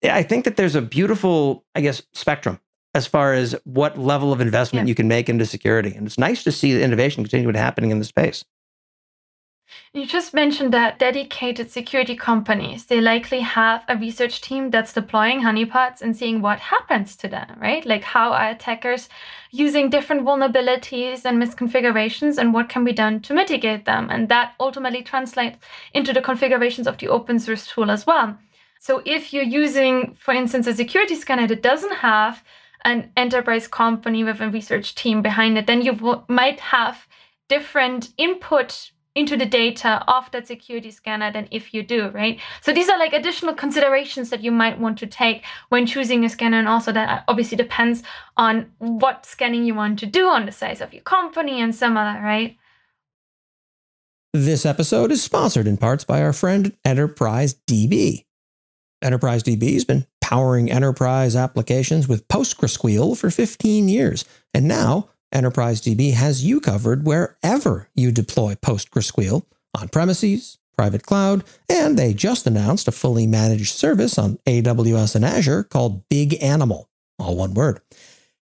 I 0.03 0.23
think 0.23 0.45
that 0.45 0.55
there's 0.55 0.73
a 0.73 0.81
beautiful, 0.81 1.65
I 1.75 1.81
guess, 1.81 2.01
spectrum 2.13 2.59
as 2.95 3.05
far 3.05 3.35
as 3.35 3.55
what 3.65 3.99
level 3.99 4.33
of 4.33 4.41
investment 4.41 4.87
yeah. 4.87 4.89
you 4.89 4.95
can 4.95 5.07
make 5.07 5.29
into 5.29 5.45
security. 5.45 5.93
And 5.93 6.07
it's 6.07 6.17
nice 6.17 6.43
to 6.45 6.51
see 6.51 6.73
the 6.73 6.81
innovation 6.81 7.23
continuing 7.23 7.53
to 7.53 7.59
happening 7.59 7.91
in 7.91 7.99
the 7.99 8.05
space. 8.05 8.43
You 9.93 10.05
just 10.05 10.33
mentioned 10.33 10.71
that 10.73 10.99
dedicated 10.99 11.71
security 11.71 12.15
companies, 12.15 12.85
they 12.85 13.01
likely 13.01 13.39
have 13.39 13.83
a 13.87 13.97
research 13.97 14.41
team 14.41 14.69
that's 14.69 14.93
deploying 14.93 15.41
honeypots 15.41 16.01
and 16.01 16.15
seeing 16.15 16.41
what 16.41 16.59
happens 16.59 17.15
to 17.17 17.27
them, 17.27 17.57
right? 17.59 17.85
Like 17.85 18.03
how 18.03 18.31
are 18.31 18.49
attackers 18.49 19.09
using 19.51 19.89
different 19.89 20.23
vulnerabilities 20.23 21.25
and 21.25 21.41
misconfigurations 21.41 22.37
and 22.37 22.53
what 22.53 22.69
can 22.69 22.83
be 22.83 22.93
done 22.93 23.19
to 23.21 23.33
mitigate 23.33 23.85
them? 23.85 24.09
And 24.11 24.29
that 24.29 24.53
ultimately 24.59 25.01
translates 25.01 25.57
into 25.93 26.13
the 26.13 26.21
configurations 26.21 26.87
of 26.87 26.97
the 26.97 27.07
open 27.07 27.39
source 27.39 27.65
tool 27.65 27.89
as 27.89 28.05
well. 28.05 28.37
So 28.79 29.01
if 29.05 29.33
you're 29.33 29.43
using, 29.43 30.15
for 30.15 30.33
instance, 30.33 30.67
a 30.67 30.73
security 30.73 31.15
scanner 31.15 31.47
that 31.47 31.63
doesn't 31.63 31.95
have 31.95 32.43
an 32.85 33.11
enterprise 33.17 33.67
company 33.67 34.23
with 34.23 34.39
a 34.39 34.49
research 34.49 34.95
team 34.95 35.21
behind 35.21 35.57
it, 35.57 35.67
then 35.67 35.81
you 35.81 35.93
w- 35.93 36.23
might 36.29 36.59
have 36.59 37.07
different 37.49 38.09
input 38.17 38.91
into 39.19 39.37
the 39.37 39.45
data 39.45 40.03
of 40.07 40.31
that 40.31 40.47
security 40.47 40.89
scanner 40.91 41.31
than 41.31 41.47
if 41.51 41.73
you 41.73 41.83
do, 41.83 42.09
right? 42.09 42.39
So 42.61 42.73
these 42.73 42.89
are 42.89 42.97
like 42.97 43.13
additional 43.13 43.53
considerations 43.53 44.29
that 44.29 44.41
you 44.41 44.51
might 44.51 44.79
want 44.79 44.97
to 44.99 45.07
take 45.07 45.43
when 45.69 45.85
choosing 45.85 46.23
a 46.25 46.29
scanner. 46.29 46.57
And 46.57 46.67
also 46.67 46.91
that 46.93 47.25
obviously 47.27 47.57
depends 47.57 48.01
on 48.37 48.71
what 48.79 49.25
scanning 49.25 49.65
you 49.65 49.75
want 49.75 49.99
to 49.99 50.05
do 50.05 50.27
on 50.27 50.45
the 50.45 50.51
size 50.51 50.81
of 50.81 50.93
your 50.93 51.03
company 51.03 51.61
and 51.61 51.75
similar, 51.75 52.19
right? 52.23 52.57
This 54.33 54.65
episode 54.65 55.11
is 55.11 55.23
sponsored 55.23 55.67
in 55.67 55.77
parts 55.77 56.03
by 56.03 56.21
our 56.21 56.33
friend 56.33 56.75
Enterprise 56.85 57.55
DB. 57.67 58.25
Enterprise 59.01 59.43
DB 59.43 59.73
has 59.73 59.85
been 59.85 60.05
powering 60.21 60.69
enterprise 60.69 61.35
applications 61.35 62.07
with 62.07 62.27
PostgreSQL 62.27 63.17
for 63.17 63.31
15 63.31 63.89
years, 63.89 64.25
and 64.53 64.67
now 64.67 65.09
Enterprise 65.31 65.81
DB 65.81 66.13
has 66.13 66.43
you 66.43 66.59
covered 66.59 67.05
wherever 67.05 67.89
you 67.93 68.11
deploy 68.11 68.55
PostgreSQL 68.55 69.43
on 69.77 69.89
premises, 69.89 70.57
private 70.75 71.05
cloud, 71.05 71.43
and 71.69 71.97
they 71.97 72.13
just 72.13 72.47
announced 72.47 72.87
a 72.87 72.91
fully 72.91 73.27
managed 73.27 73.73
service 73.73 74.17
on 74.17 74.39
AWS 74.45 75.15
and 75.15 75.25
Azure 75.25 75.63
called 75.63 76.07
Big 76.09 76.41
Animal, 76.41 76.89
all 77.19 77.35
one 77.35 77.53
word. 77.53 77.81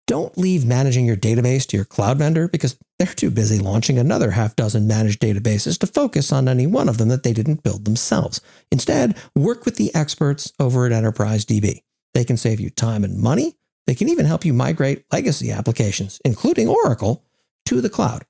Don't 0.05 0.37
leave 0.37 0.65
managing 0.65 1.05
your 1.05 1.15
database 1.15 1.65
to 1.67 1.77
your 1.77 1.85
cloud 1.85 2.17
vendor 2.17 2.49
because 2.49 2.77
they're 2.99 3.07
too 3.07 3.31
busy 3.31 3.59
launching 3.59 3.97
another 3.97 4.31
half 4.31 4.55
dozen 4.55 4.85
managed 4.85 5.21
databases 5.21 5.77
to 5.79 5.87
focus 5.87 6.33
on 6.33 6.49
any 6.49 6.67
one 6.67 6.89
of 6.89 6.97
them 6.97 7.07
that 7.07 7.23
they 7.23 7.31
didn't 7.31 7.63
build 7.63 7.85
themselves. 7.85 8.41
Instead, 8.69 9.15
work 9.33 9.63
with 9.63 9.77
the 9.77 9.95
experts 9.95 10.51
over 10.59 10.85
at 10.85 10.91
Enterprise 10.91 11.45
DB. 11.45 11.83
They 12.13 12.25
can 12.25 12.35
save 12.35 12.59
you 12.59 12.69
time 12.69 13.05
and 13.05 13.17
money. 13.17 13.55
They 13.87 13.95
can 13.95 14.09
even 14.09 14.25
help 14.25 14.45
you 14.45 14.53
migrate 14.53 15.05
legacy 15.11 15.51
applications, 15.51 16.19
including 16.23 16.67
Oracle, 16.67 17.23
to 17.65 17.81
the 17.81 17.89
cloud. 17.89 18.25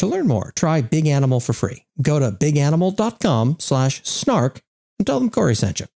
To 0.00 0.06
learn 0.06 0.26
more, 0.26 0.52
try 0.56 0.82
Big 0.82 1.06
Animal 1.06 1.40
for 1.40 1.52
free. 1.52 1.86
Go 2.02 2.18
to 2.18 2.32
biganimal.com 2.32 3.56
slash 3.60 4.02
snark 4.04 4.62
and 4.98 5.06
tell 5.06 5.20
them 5.20 5.30
Corey 5.30 5.54
sent 5.54 5.80
you. 5.80 5.86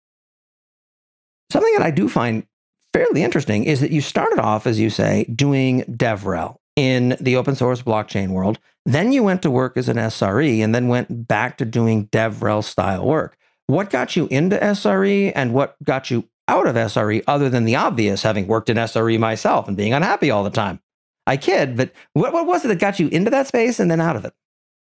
Something 1.51 1.73
that 1.75 1.85
I 1.85 1.91
do 1.91 2.09
find 2.09 2.47
fairly 2.93 3.23
interesting 3.23 3.65
is 3.65 3.81
that 3.81 3.91
you 3.91 4.01
started 4.01 4.39
off, 4.39 4.67
as 4.67 4.79
you 4.79 4.91
say, 4.91 5.25
doing 5.25 5.83
DevRel 5.85 6.57
in 6.77 7.17
the 7.21 7.37
open 7.37 7.55
source 7.55 7.83
blockchain 7.83 8.29
world. 8.29 8.59
Then 8.85 9.13
you 9.13 9.23
went 9.23 9.43
to 9.43 9.51
work 9.51 9.77
as 9.77 9.89
an 9.89 9.97
SRE 9.97 10.63
and 10.63 10.75
then 10.75 10.89
went 10.89 11.27
back 11.27 11.59
to 11.59 11.65
doing 11.65 12.07
DevRel 12.09 12.63
style 12.63 13.05
work. 13.05 13.37
What 13.67 13.91
got 13.91 14.17
you 14.17 14.29
into 14.31 14.57
SRE 14.57 15.33
and 15.35 15.53
what 15.53 15.77
got 15.83 16.11
you 16.11 16.29
out 16.49 16.67
of 16.67 16.75
SRE 16.75 17.23
other 17.27 17.49
than 17.49 17.65
the 17.65 17.77
obvious, 17.77 18.23
having 18.23 18.47
worked 18.47 18.71
in 18.71 18.77
SRE 18.77 19.19
myself 19.19 19.69
and 19.69 19.77
being 19.77 19.93
unhappy 19.93 20.31
all 20.31 20.45
the 20.45 20.51
time? 20.51 20.81
I 21.27 21.37
kid, 21.37 21.77
but 21.77 21.93
what, 22.15 22.33
what 22.33 22.47
was 22.47 22.65
it 22.65 22.69
that 22.69 22.79
got 22.79 22.99
you 22.99 23.09
into 23.09 23.31
that 23.31 23.47
space 23.47 23.79
and 23.79 23.91
then 23.91 24.01
out 24.01 24.17
of 24.17 24.25
it? 24.25 24.33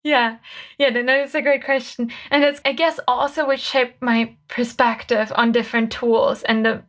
Yeah, 0.04 0.38
yeah, 0.78 0.90
no, 0.90 1.16
it's 1.16 1.36
a 1.36 1.42
great 1.42 1.64
question. 1.64 2.12
And 2.30 2.44
it's, 2.44 2.60
I 2.66 2.74
guess, 2.74 3.00
also 3.08 3.46
what 3.46 3.60
shaped 3.60 4.02
my 4.02 4.36
perspective 4.50 5.32
on 5.36 5.54
different 5.54 5.92
tools 5.92 6.44
and 6.44 6.66
the 6.66 6.84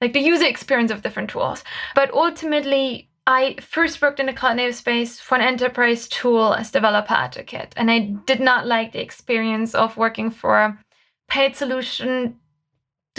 like 0.00 0.12
the 0.12 0.20
user 0.20 0.46
experience 0.46 0.92
of 0.92 1.02
different 1.02 1.30
tools. 1.30 1.64
But 1.94 2.12
ultimately, 2.12 3.08
I 3.26 3.56
first 3.60 4.00
worked 4.00 4.20
in 4.20 4.26
the 4.26 4.32
cloud 4.32 4.56
native 4.56 4.76
space 4.76 5.18
for 5.18 5.34
an 5.34 5.40
enterprise 5.40 6.08
tool 6.08 6.54
as 6.54 6.70
developer 6.70 7.14
advocate, 7.14 7.72
and 7.76 7.90
I 7.90 8.14
did 8.26 8.40
not 8.40 8.66
like 8.66 8.92
the 8.92 9.02
experience 9.02 9.74
of 9.74 9.96
working 9.96 10.30
for 10.30 10.58
a 10.58 10.78
paid 11.28 11.56
solution 11.56 12.38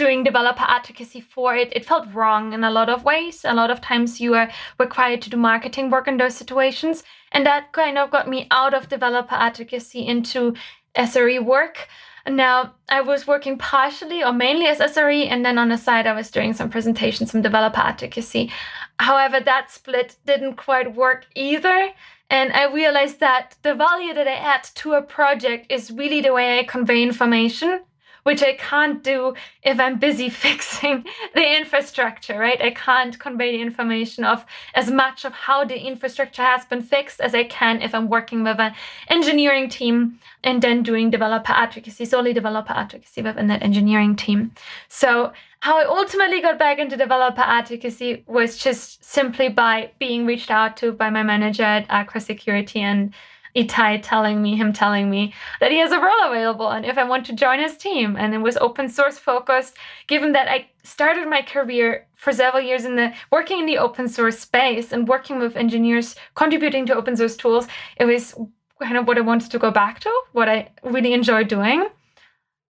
doing 0.00 0.24
developer 0.24 0.64
advocacy 0.66 1.20
for 1.20 1.54
it. 1.54 1.70
It 1.76 1.84
felt 1.84 2.10
wrong 2.14 2.54
in 2.54 2.64
a 2.64 2.70
lot 2.70 2.88
of 2.88 3.04
ways. 3.04 3.44
A 3.44 3.52
lot 3.52 3.70
of 3.70 3.82
times 3.82 4.18
you 4.18 4.34
are 4.34 4.50
required 4.78 5.20
to 5.22 5.30
do 5.30 5.36
marketing 5.36 5.90
work 5.90 6.08
in 6.08 6.16
those 6.16 6.34
situations. 6.34 7.04
And 7.32 7.44
that 7.44 7.72
kind 7.72 7.98
of 7.98 8.10
got 8.10 8.26
me 8.26 8.46
out 8.50 8.72
of 8.72 8.88
developer 8.88 9.34
advocacy 9.34 10.06
into 10.06 10.54
SRE 10.96 11.44
work. 11.44 11.86
Now, 12.26 12.72
I 12.88 13.02
was 13.02 13.26
working 13.26 13.58
partially 13.58 14.24
or 14.24 14.32
mainly 14.32 14.66
as 14.68 14.78
SRE, 14.78 15.26
and 15.30 15.44
then 15.44 15.58
on 15.58 15.68
the 15.68 15.76
side, 15.76 16.06
I 16.06 16.14
was 16.14 16.30
doing 16.30 16.54
some 16.54 16.70
presentations, 16.70 17.30
some 17.30 17.42
developer 17.42 17.80
advocacy. 17.80 18.50
However, 18.98 19.38
that 19.40 19.70
split 19.70 20.16
didn't 20.24 20.56
quite 20.56 20.94
work 20.94 21.26
either. 21.34 21.90
And 22.30 22.52
I 22.52 22.72
realized 22.72 23.20
that 23.20 23.56
the 23.62 23.74
value 23.74 24.14
that 24.14 24.28
I 24.28 24.36
add 24.54 24.64
to 24.76 24.94
a 24.94 25.02
project 25.02 25.66
is 25.68 25.90
really 25.90 26.22
the 26.22 26.32
way 26.32 26.58
I 26.58 26.64
convey 26.64 27.02
information 27.02 27.80
which 28.22 28.42
I 28.42 28.54
can't 28.54 29.02
do 29.02 29.34
if 29.62 29.78
I'm 29.80 29.98
busy 29.98 30.28
fixing 30.46 31.04
the 31.34 31.56
infrastructure, 31.56 32.38
right? 32.38 32.60
I 32.60 32.70
can't 32.70 33.18
convey 33.18 33.52
the 33.52 33.62
information 33.62 34.24
of 34.24 34.44
as 34.74 34.90
much 34.90 35.24
of 35.24 35.32
how 35.32 35.64
the 35.64 35.78
infrastructure 35.78 36.42
has 36.42 36.64
been 36.64 36.82
fixed 36.82 37.20
as 37.20 37.34
I 37.34 37.44
can 37.44 37.82
if 37.82 37.94
I'm 37.94 38.08
working 38.08 38.44
with 38.44 38.60
an 38.60 38.74
engineering 39.08 39.68
team 39.68 40.18
and 40.42 40.62
then 40.62 40.82
doing 40.82 41.10
developer 41.10 41.52
advocacy, 41.52 42.04
solely 42.04 42.32
developer 42.32 42.72
advocacy 42.72 43.22
within 43.22 43.48
that 43.48 43.62
engineering 43.62 44.16
team. 44.16 44.52
So 44.88 45.32
how 45.60 45.78
I 45.78 45.84
ultimately 45.84 46.40
got 46.40 46.58
back 46.58 46.78
into 46.78 46.96
developer 46.96 47.42
advocacy 47.42 48.24
was 48.26 48.56
just 48.56 49.04
simply 49.04 49.50
by 49.50 49.90
being 49.98 50.24
reached 50.24 50.50
out 50.50 50.76
to 50.78 50.92
by 50.92 51.10
my 51.10 51.22
manager 51.22 51.64
at 51.64 51.90
Aqua 51.90 52.20
Security 52.20 52.80
and 52.80 53.12
Itai 53.56 54.00
telling 54.02 54.42
me, 54.42 54.56
him 54.56 54.72
telling 54.72 55.10
me 55.10 55.34
that 55.60 55.70
he 55.70 55.78
has 55.78 55.92
a 55.92 55.98
role 55.98 56.24
available 56.24 56.68
and 56.68 56.86
if 56.86 56.98
I 56.98 57.04
want 57.04 57.26
to 57.26 57.32
join 57.32 57.58
his 57.58 57.76
team. 57.76 58.16
And 58.16 58.34
it 58.34 58.38
was 58.38 58.56
open 58.56 58.88
source 58.88 59.18
focused, 59.18 59.76
given 60.06 60.32
that 60.32 60.48
I 60.48 60.68
started 60.82 61.28
my 61.28 61.42
career 61.42 62.06
for 62.14 62.32
several 62.32 62.62
years 62.62 62.84
in 62.84 62.96
the 62.96 63.12
working 63.30 63.60
in 63.60 63.66
the 63.66 63.78
open 63.78 64.08
source 64.08 64.38
space 64.38 64.92
and 64.92 65.08
working 65.08 65.38
with 65.38 65.56
engineers 65.56 66.16
contributing 66.34 66.86
to 66.86 66.94
open 66.94 67.16
source 67.16 67.36
tools. 67.36 67.66
It 67.96 68.04
was 68.04 68.34
kind 68.82 68.96
of 68.96 69.06
what 69.06 69.18
I 69.18 69.22
wanted 69.22 69.50
to 69.50 69.58
go 69.58 69.70
back 69.70 70.00
to, 70.00 70.22
what 70.32 70.48
I 70.48 70.70
really 70.82 71.12
enjoy 71.12 71.44
doing. 71.44 71.88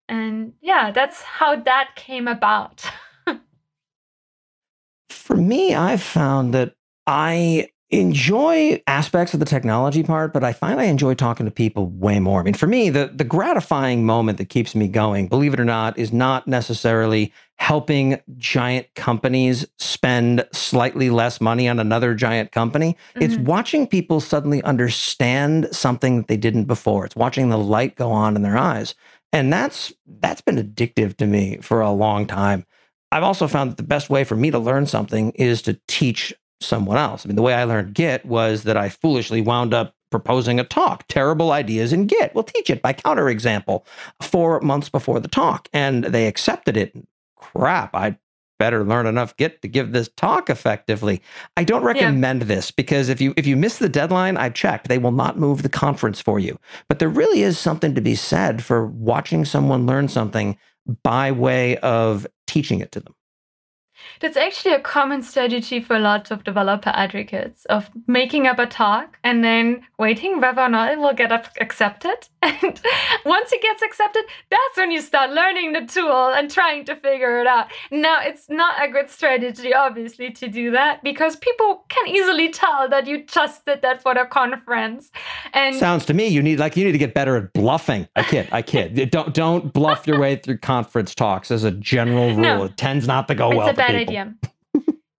And 0.07 0.53
yeah, 0.61 0.91
that's 0.91 1.21
how 1.21 1.55
that 1.55 1.91
came 1.95 2.27
about. 2.27 2.83
For 5.09 5.35
me, 5.35 5.75
I've 5.75 6.01
found 6.01 6.53
that 6.55 6.73
I 7.05 7.69
enjoy 7.91 8.81
aspects 8.85 9.33
of 9.33 9.39
the 9.39 9.45
technology 9.45 10.03
part, 10.03 10.31
but 10.31 10.43
I 10.43 10.53
find 10.53 10.79
I 10.79 10.85
enjoy 10.85 11.15
talking 11.15 11.45
to 11.47 11.51
people 11.51 11.87
way 11.87 12.19
more. 12.19 12.39
I 12.39 12.43
mean, 12.43 12.53
for 12.53 12.67
me, 12.67 12.89
the, 12.89 13.11
the 13.13 13.23
gratifying 13.23 14.05
moment 14.05 14.37
that 14.37 14.49
keeps 14.49 14.75
me 14.75 14.87
going, 14.87 15.27
believe 15.27 15.53
it 15.53 15.59
or 15.59 15.65
not, 15.65 15.97
is 15.97 16.13
not 16.13 16.47
necessarily 16.47 17.33
helping 17.57 18.19
giant 18.37 18.87
companies 18.95 19.65
spend 19.77 20.47
slightly 20.53 21.09
less 21.09 21.41
money 21.41 21.67
on 21.67 21.79
another 21.79 22.13
giant 22.13 22.51
company. 22.51 22.95
Mm-hmm. 23.15 23.23
It's 23.23 23.37
watching 23.37 23.87
people 23.87 24.21
suddenly 24.21 24.61
understand 24.63 25.67
something 25.71 26.17
that 26.17 26.27
they 26.27 26.37
didn't 26.37 26.65
before. 26.65 27.05
It's 27.05 27.15
watching 27.15 27.49
the 27.49 27.57
light 27.57 27.95
go 27.95 28.11
on 28.11 28.35
in 28.35 28.43
their 28.43 28.57
eyes. 28.57 28.93
And 29.33 29.51
that's 29.51 29.93
that's 30.21 30.41
been 30.41 30.57
addictive 30.57 31.17
to 31.17 31.25
me 31.25 31.57
for 31.61 31.81
a 31.81 31.91
long 31.91 32.25
time. 32.25 32.65
I've 33.11 33.23
also 33.23 33.47
found 33.47 33.71
that 33.71 33.77
the 33.77 33.83
best 33.83 34.09
way 34.09 34.23
for 34.23 34.35
me 34.35 34.51
to 34.51 34.59
learn 34.59 34.85
something 34.85 35.31
is 35.31 35.61
to 35.63 35.79
teach 35.87 36.33
someone 36.61 36.97
else. 36.97 37.25
I 37.25 37.27
mean, 37.27 37.35
the 37.35 37.41
way 37.41 37.53
I 37.53 37.63
learned 37.63 37.93
Git 37.93 38.25
was 38.25 38.63
that 38.63 38.77
I 38.77 38.89
foolishly 38.89 39.41
wound 39.41 39.73
up 39.73 39.95
proposing 40.11 40.59
a 40.59 40.63
talk, 40.63 41.05
terrible 41.07 41.51
ideas 41.51 41.93
in 41.93 42.07
Git. 42.07 42.33
We'll 42.33 42.43
teach 42.43 42.69
it 42.69 42.81
by 42.81 42.93
counterexample 42.93 43.85
four 44.21 44.59
months 44.61 44.89
before 44.89 45.19
the 45.19 45.27
talk. 45.27 45.69
And 45.73 46.05
they 46.05 46.27
accepted 46.27 46.75
it. 46.75 46.95
Crap, 47.37 47.95
I 47.95 48.17
better 48.57 48.83
learn 48.83 49.07
enough 49.07 49.35
Git 49.37 49.61
to 49.61 49.67
give 49.67 49.91
this 49.91 50.09
talk 50.17 50.49
effectively. 50.49 51.21
I 51.55 51.63
don't 51.63 51.83
recommend 51.83 52.41
yeah. 52.41 52.47
this 52.47 52.71
because 52.71 53.09
if 53.09 53.21
you 53.21 53.33
if 53.37 53.47
you 53.47 53.55
miss 53.55 53.77
the 53.77 53.89
deadline, 53.89 54.35
I 54.37 54.49
checked, 54.49 54.89
they 54.89 54.97
will 54.97 55.13
not 55.13 55.39
move 55.39 55.63
the 55.63 55.69
conference 55.69 56.21
for 56.21 56.39
you. 56.39 56.59
But 56.89 56.99
there 56.99 57.09
really 57.09 57.41
is 57.41 57.57
something 57.57 57.95
to 57.95 58.01
be 58.01 58.15
said 58.15 58.63
for 58.63 58.85
watching 58.85 59.45
someone 59.45 59.85
learn 59.85 60.09
something 60.09 60.57
by 61.03 61.31
way 61.31 61.77
of 61.77 62.27
teaching 62.47 62.79
it 62.79 62.91
to 62.91 62.99
them. 62.99 63.15
That's 64.19 64.37
actually 64.37 64.73
a 64.73 64.79
common 64.79 65.21
strategy 65.23 65.79
for 65.79 65.99
lots 65.99 66.31
of 66.31 66.43
developer 66.43 66.91
advocates 66.93 67.65
of 67.65 67.89
making 68.07 68.47
up 68.47 68.59
a 68.59 68.65
talk 68.65 69.17
and 69.23 69.43
then 69.43 69.85
waiting 69.97 70.41
whether 70.41 70.61
or 70.61 70.69
not 70.69 70.91
it 70.91 70.99
will 70.99 71.13
get 71.13 71.31
accepted. 71.59 72.27
And 72.61 72.81
once 73.25 73.51
it 73.51 73.61
gets 73.61 73.81
accepted, 73.81 74.23
that's 74.49 74.77
when 74.77 74.91
you 74.91 75.01
start 75.01 75.31
learning 75.31 75.73
the 75.73 75.85
tool 75.85 76.29
and 76.29 76.49
trying 76.49 76.85
to 76.85 76.95
figure 76.95 77.39
it 77.41 77.47
out. 77.47 77.67
Now, 77.91 78.21
it's 78.21 78.49
not 78.49 78.83
a 78.83 78.91
good 78.91 79.09
strategy, 79.09 79.73
obviously, 79.73 80.31
to 80.31 80.47
do 80.47 80.71
that 80.71 81.03
because 81.03 81.35
people 81.35 81.85
can 81.89 82.07
easily 82.07 82.49
tell 82.49 82.89
that 82.89 83.07
you 83.07 83.23
just 83.25 83.65
did 83.65 83.81
that 83.81 84.01
for 84.01 84.13
the 84.13 84.25
conference. 84.25 85.11
And 85.53 85.75
sounds 85.75 86.05
to 86.05 86.13
me 86.13 86.27
you 86.27 86.41
need 86.41 86.59
like 86.59 86.77
you 86.77 86.85
need 86.85 86.93
to 86.93 86.97
get 86.97 87.13
better 87.13 87.35
at 87.35 87.53
bluffing. 87.53 88.07
I 88.15 88.23
kid, 88.23 88.47
I 88.51 88.61
kid. 88.61 89.09
don't 89.11 89.33
don't 89.33 89.73
bluff 89.73 90.07
your 90.07 90.19
way 90.19 90.35
through 90.35 90.57
conference 90.59 91.13
talks 91.13 91.51
as 91.51 91.63
a 91.63 91.71
general 91.71 92.29
rule. 92.29 92.39
No, 92.39 92.63
it 92.65 92.77
tends 92.77 93.07
not 93.07 93.27
to 93.27 93.35
go 93.35 93.49
well 93.49 93.73
idea. 93.99 94.33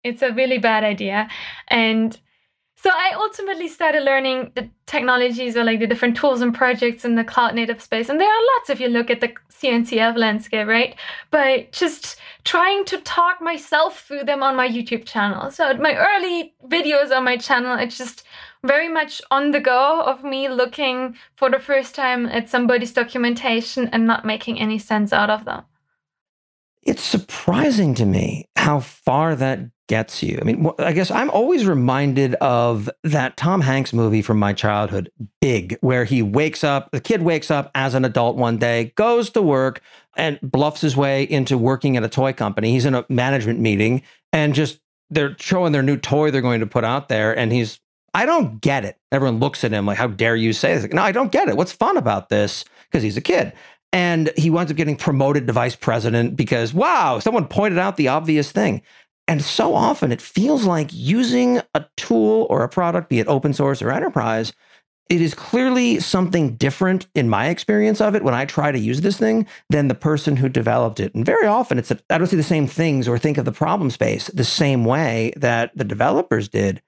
it's 0.04 0.22
a 0.22 0.32
really 0.32 0.58
bad 0.58 0.84
idea. 0.84 1.28
And 1.68 2.18
so 2.82 2.88
I 2.90 3.12
ultimately 3.14 3.68
started 3.68 4.04
learning 4.04 4.52
the 4.54 4.70
technologies 4.86 5.54
or 5.54 5.64
like 5.64 5.80
the 5.80 5.86
different 5.86 6.16
tools 6.16 6.40
and 6.40 6.54
projects 6.54 7.04
in 7.04 7.14
the 7.14 7.24
cloud 7.24 7.54
native 7.54 7.82
space. 7.82 8.08
And 8.08 8.18
there 8.18 8.26
are 8.26 8.42
lots 8.56 8.70
if 8.70 8.80
you 8.80 8.88
look 8.88 9.10
at 9.10 9.20
the 9.20 9.34
CNCF 9.52 10.16
landscape, 10.16 10.66
right? 10.66 10.94
But 11.30 11.72
just 11.72 12.16
trying 12.44 12.86
to 12.86 12.96
talk 13.02 13.42
myself 13.42 14.00
through 14.06 14.24
them 14.24 14.42
on 14.42 14.56
my 14.56 14.66
YouTube 14.66 15.04
channel. 15.04 15.50
So 15.50 15.74
my 15.74 15.94
early 15.94 16.54
videos 16.68 17.14
on 17.14 17.24
my 17.24 17.36
channel, 17.36 17.78
it's 17.78 17.98
just 17.98 18.24
very 18.64 18.88
much 18.88 19.20
on 19.30 19.50
the 19.50 19.60
go 19.60 20.00
of 20.00 20.24
me 20.24 20.48
looking 20.48 21.16
for 21.36 21.50
the 21.50 21.58
first 21.58 21.94
time 21.94 22.24
at 22.26 22.48
somebody's 22.48 22.94
documentation 22.94 23.88
and 23.88 24.06
not 24.06 24.24
making 24.24 24.58
any 24.58 24.78
sense 24.78 25.12
out 25.12 25.28
of 25.28 25.44
them. 25.44 25.64
It's 26.82 27.02
surprising 27.02 27.94
to 27.96 28.06
me 28.06 28.48
how 28.56 28.80
far 28.80 29.36
that 29.36 29.60
gets 29.90 30.22
you. 30.22 30.38
I 30.40 30.44
mean, 30.44 30.70
I 30.78 30.92
guess 30.92 31.10
I'm 31.10 31.30
always 31.30 31.66
reminded 31.66 32.34
of 32.36 32.88
that 33.02 33.36
Tom 33.36 33.60
Hanks 33.60 33.92
movie 33.92 34.22
from 34.22 34.38
my 34.38 34.52
childhood, 34.52 35.10
Big, 35.40 35.76
where 35.80 36.04
he 36.04 36.22
wakes 36.22 36.62
up, 36.62 36.90
the 36.92 37.00
kid 37.00 37.22
wakes 37.22 37.50
up 37.50 37.70
as 37.74 37.94
an 37.94 38.04
adult 38.04 38.36
one 38.36 38.56
day, 38.56 38.92
goes 38.94 39.30
to 39.30 39.42
work, 39.42 39.82
and 40.16 40.38
bluffs 40.42 40.80
his 40.80 40.96
way 40.96 41.24
into 41.24 41.58
working 41.58 41.96
at 41.96 42.04
a 42.04 42.08
toy 42.08 42.32
company. 42.32 42.70
He's 42.70 42.84
in 42.84 42.94
a 42.94 43.04
management 43.08 43.58
meeting 43.58 44.02
and 44.32 44.54
just 44.54 44.78
they're 45.10 45.36
showing 45.40 45.72
their 45.72 45.82
new 45.82 45.96
toy 45.96 46.30
they're 46.30 46.40
going 46.40 46.60
to 46.60 46.66
put 46.66 46.84
out 46.84 47.08
there. 47.08 47.36
And 47.36 47.52
he's, 47.52 47.80
I 48.14 48.26
don't 48.26 48.60
get 48.60 48.84
it. 48.84 48.96
Everyone 49.10 49.40
looks 49.40 49.64
at 49.64 49.72
him 49.72 49.86
like, 49.86 49.98
how 49.98 50.06
dare 50.06 50.36
you 50.36 50.52
say 50.52 50.74
this? 50.74 50.82
Like, 50.82 50.92
no, 50.92 51.02
I 51.02 51.10
don't 51.10 51.32
get 51.32 51.48
it. 51.48 51.56
What's 51.56 51.72
fun 51.72 51.96
about 51.96 52.28
this? 52.28 52.64
Because 52.84 53.02
he's 53.02 53.16
a 53.16 53.20
kid. 53.20 53.52
And 53.92 54.32
he 54.36 54.50
winds 54.50 54.70
up 54.70 54.76
getting 54.76 54.96
promoted 54.96 55.46
to 55.46 55.52
vice 55.52 55.74
president 55.74 56.36
because, 56.36 56.72
wow, 56.72 57.18
someone 57.18 57.48
pointed 57.48 57.78
out 57.78 57.96
the 57.96 58.08
obvious 58.08 58.52
thing. 58.52 58.82
And 59.26 59.42
so 59.42 59.74
often 59.74 60.12
it 60.12 60.20
feels 60.20 60.64
like 60.64 60.90
using 60.92 61.60
a 61.74 61.84
tool 61.96 62.46
or 62.50 62.62
a 62.62 62.68
product, 62.68 63.08
be 63.08 63.20
it 63.20 63.28
open 63.28 63.52
source 63.52 63.82
or 63.82 63.90
enterprise, 63.90 64.52
it 65.08 65.20
is 65.20 65.34
clearly 65.34 65.98
something 65.98 66.54
different 66.54 67.08
in 67.16 67.28
my 67.28 67.48
experience 67.48 68.00
of 68.00 68.14
it 68.14 68.22
when 68.22 68.32
I 68.32 68.44
try 68.44 68.70
to 68.70 68.78
use 68.78 69.00
this 69.00 69.18
thing 69.18 69.44
than 69.68 69.88
the 69.88 69.94
person 69.94 70.36
who 70.36 70.48
developed 70.48 71.00
it. 71.00 71.12
And 71.14 71.26
very 71.26 71.48
often 71.48 71.78
it's 71.78 71.88
that 71.88 72.02
I 72.10 72.16
don't 72.16 72.28
see 72.28 72.36
the 72.36 72.44
same 72.44 72.68
things 72.68 73.08
or 73.08 73.18
think 73.18 73.36
of 73.36 73.44
the 73.44 73.52
problem 73.52 73.90
space 73.90 74.28
the 74.28 74.44
same 74.44 74.84
way 74.84 75.32
that 75.36 75.72
the 75.76 75.84
developers 75.84 76.48
did. 76.48 76.80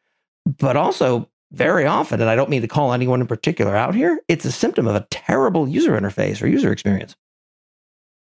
But 0.46 0.76
also 0.76 1.28
very 1.52 1.86
often, 1.86 2.20
and 2.20 2.30
I 2.30 2.34
don't 2.34 2.50
mean 2.50 2.62
to 2.62 2.68
call 2.68 2.92
anyone 2.92 3.20
in 3.20 3.26
particular 3.26 3.76
out 3.76 3.94
here, 3.94 4.20
it's 4.28 4.44
a 4.44 4.52
symptom 4.52 4.86
of 4.86 4.96
a 4.96 5.06
terrible 5.10 5.68
user 5.68 5.92
interface 5.92 6.42
or 6.42 6.46
user 6.46 6.72
experience. 6.72 7.14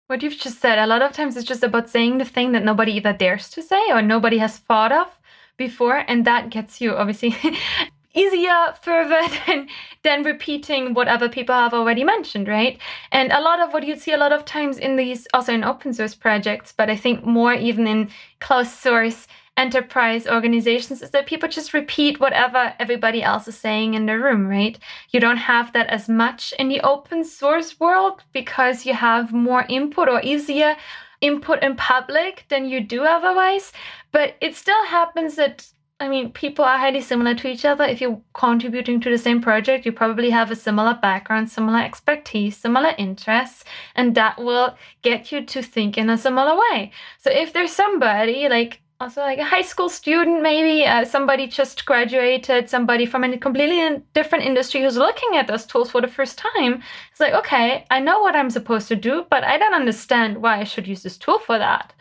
What 0.08 0.22
you've 0.22 0.38
just 0.38 0.60
said, 0.60 0.78
a 0.78 0.88
lot 0.88 1.02
of 1.02 1.13
times 1.13 1.38
it's 1.38 1.48
just 1.48 1.63
about 1.63 1.89
saying 1.89 2.17
the 2.17 2.26
thing 2.26 2.52
that 2.52 2.65
nobody 2.65 2.91
either 2.94 3.13
dares 3.13 3.50
to 3.52 3.62
say 3.62 3.82
or 3.91 4.02
nobody 4.02 4.38
has 4.39 4.58
thought 4.58 4.91
of 4.91 5.08
before, 5.56 6.04
and 6.08 6.26
that 6.26 6.50
gets 6.50 6.82
you 6.82 6.94
obviously 6.94 7.34
easier 8.13 8.74
further 8.82 9.22
than 9.48 9.67
than 10.04 10.24
repeating 10.24 10.94
what 10.94 11.08
other 11.08 11.30
people 11.30 11.56
have 11.56 11.74
already 11.74 12.04
mentioned 12.04 12.48
right 12.48 12.78
and 13.12 13.32
a 13.32 13.39
lot 13.39 13.62
of 13.62 13.72
what 13.72 13.86
you 13.86 13.96
see 13.96 14.12
a 14.12 14.17
lot 14.17 14.34
of 14.34 14.44
times 14.44 14.78
in 14.78 14.98
these 14.98 15.28
also 15.34 15.54
in 15.54 15.63
open 15.63 15.94
source 15.94 16.13
projects 16.13 16.74
but 16.76 16.89
i 16.89 16.96
think 16.96 17.26
more 17.26 17.54
even 17.54 17.88
in 17.88 18.10
closed 18.39 18.72
source 18.72 19.28
enterprise 19.62 20.26
organizations 20.28 21.02
is 21.02 21.12
that 21.12 21.28
people 21.32 21.47
just 21.47 21.74
repeat 21.74 22.19
whatever 22.19 22.74
everybody 22.80 23.21
else 23.21 23.47
is 23.47 23.58
saying 23.58 23.93
in 23.93 24.08
the 24.08 24.17
room 24.17 24.47
right 24.47 24.80
you 25.12 25.19
don't 25.19 25.45
have 25.54 25.71
that 25.74 25.88
as 25.97 26.10
much 26.10 26.54
in 26.58 26.67
the 26.67 26.82
open 26.82 27.24
source 27.24 27.80
world 27.80 28.24
because 28.34 28.86
you 28.88 28.93
have 28.93 29.32
more 29.32 29.65
input 29.69 30.10
or 30.10 30.19
easier 30.24 30.76
input 31.21 31.62
in 31.62 31.76
public 31.76 32.45
than 32.50 32.65
you 32.65 32.80
do 32.95 33.04
otherwise 33.04 33.71
but 34.12 34.36
it 34.41 34.56
still 34.56 34.84
happens 34.86 35.36
that 35.36 35.67
I 36.02 36.08
mean, 36.08 36.32
people 36.32 36.65
are 36.65 36.80
highly 36.80 37.02
similar 37.02 37.36
to 37.36 37.47
each 37.47 37.63
other. 37.63 37.84
If 37.84 38.02
you're 38.02 38.19
contributing 38.34 39.00
to 39.02 39.12
the 39.12 39.19
same 39.19 39.39
project, 39.39 39.86
you 39.86 39.91
probably 39.91 40.32
have 40.32 40.50
a 40.50 40.56
similar 40.56 40.95
background, 40.95 41.52
similar 41.52 41.78
expertise, 41.78 42.58
similar 42.58 42.95
interests, 42.97 43.63
and 43.93 44.15
that 44.15 44.39
will 44.39 44.76
get 45.04 45.32
you 45.32 45.45
to 45.45 45.62
think 45.62 46.00
in 46.00 46.10
a 46.10 46.17
similar 46.17 46.56
way. 46.58 46.91
So 47.19 47.30
if 47.30 47.54
there's 47.54 47.71
somebody 47.71 48.50
like 48.50 48.82
also 49.02 49.22
like 49.22 49.40
a 49.40 49.44
high 49.44 49.64
school 49.64 49.90
student, 49.90 50.44
maybe 50.44 50.86
uh, 50.86 51.04
somebody 51.04 51.48
just 51.48 51.86
graduated, 51.86 52.70
somebody 52.70 53.06
from 53.08 53.24
a 53.24 53.38
completely 53.38 54.04
different 54.14 54.46
industry 54.46 54.82
who's 54.82 54.96
looking 54.96 55.36
at 55.36 55.48
those 55.48 55.66
tools 55.66 55.90
for 55.90 56.02
the 56.02 56.08
first 56.08 56.38
time, 56.38 56.84
it's 57.10 57.20
like, 57.20 57.34
okay, 57.34 57.86
I 57.90 58.00
know 58.00 58.20
what 58.22 58.36
I'm 58.36 58.52
supposed 58.52 58.88
to 58.90 58.96
do, 58.96 59.26
but 59.30 59.44
I 59.44 59.58
don't 59.58 59.74
understand 59.74 60.42
why 60.42 60.60
I 60.60 60.64
should 60.64 60.88
use 60.88 61.02
this 61.02 61.18
tool 61.18 61.40
for 61.40 61.58
that. 61.58 61.94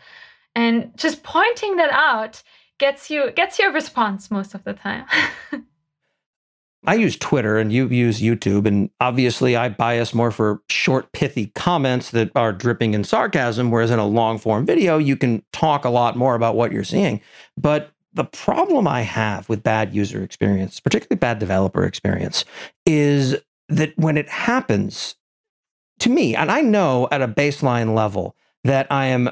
And 0.53 0.91
just 0.95 1.23
pointing 1.23 1.77
that 1.77 1.91
out 1.91 2.43
gets 2.77 3.09
you 3.09 3.31
gets 3.31 3.57
your 3.57 3.71
response 3.71 4.29
most 4.29 4.53
of 4.53 4.63
the 4.63 4.73
time. 4.73 5.05
I 6.85 6.95
use 6.95 7.15
Twitter 7.15 7.57
and 7.57 7.71
you 7.71 7.87
use 7.87 8.21
YouTube, 8.21 8.65
and 8.65 8.89
obviously 8.99 9.55
I 9.55 9.69
bias 9.69 10.13
more 10.13 10.31
for 10.31 10.61
short, 10.69 11.11
pithy 11.11 11.47
comments 11.53 12.09
that 12.11 12.31
are 12.35 12.51
dripping 12.51 12.93
in 12.93 13.03
sarcasm, 13.03 13.69
whereas 13.69 13.91
in 13.91 13.99
a 13.99 14.07
long 14.07 14.39
form 14.39 14.65
video, 14.65 14.97
you 14.97 15.15
can 15.15 15.43
talk 15.53 15.85
a 15.85 15.89
lot 15.89 16.17
more 16.17 16.33
about 16.33 16.55
what 16.55 16.71
you're 16.71 16.83
seeing. 16.83 17.21
But 17.55 17.91
the 18.13 18.23
problem 18.23 18.87
I 18.87 19.01
have 19.01 19.47
with 19.47 19.63
bad 19.63 19.93
user 19.93 20.23
experience, 20.23 20.79
particularly 20.79 21.19
bad 21.19 21.39
developer 21.39 21.83
experience, 21.83 22.45
is 22.85 23.35
that 23.69 23.93
when 23.97 24.17
it 24.17 24.27
happens 24.27 25.15
to 25.99 26.09
me, 26.09 26.35
and 26.35 26.51
I 26.51 26.61
know 26.61 27.07
at 27.11 27.21
a 27.21 27.27
baseline 27.27 27.95
level 27.95 28.35
that 28.63 28.87
I 28.91 29.05
am 29.05 29.29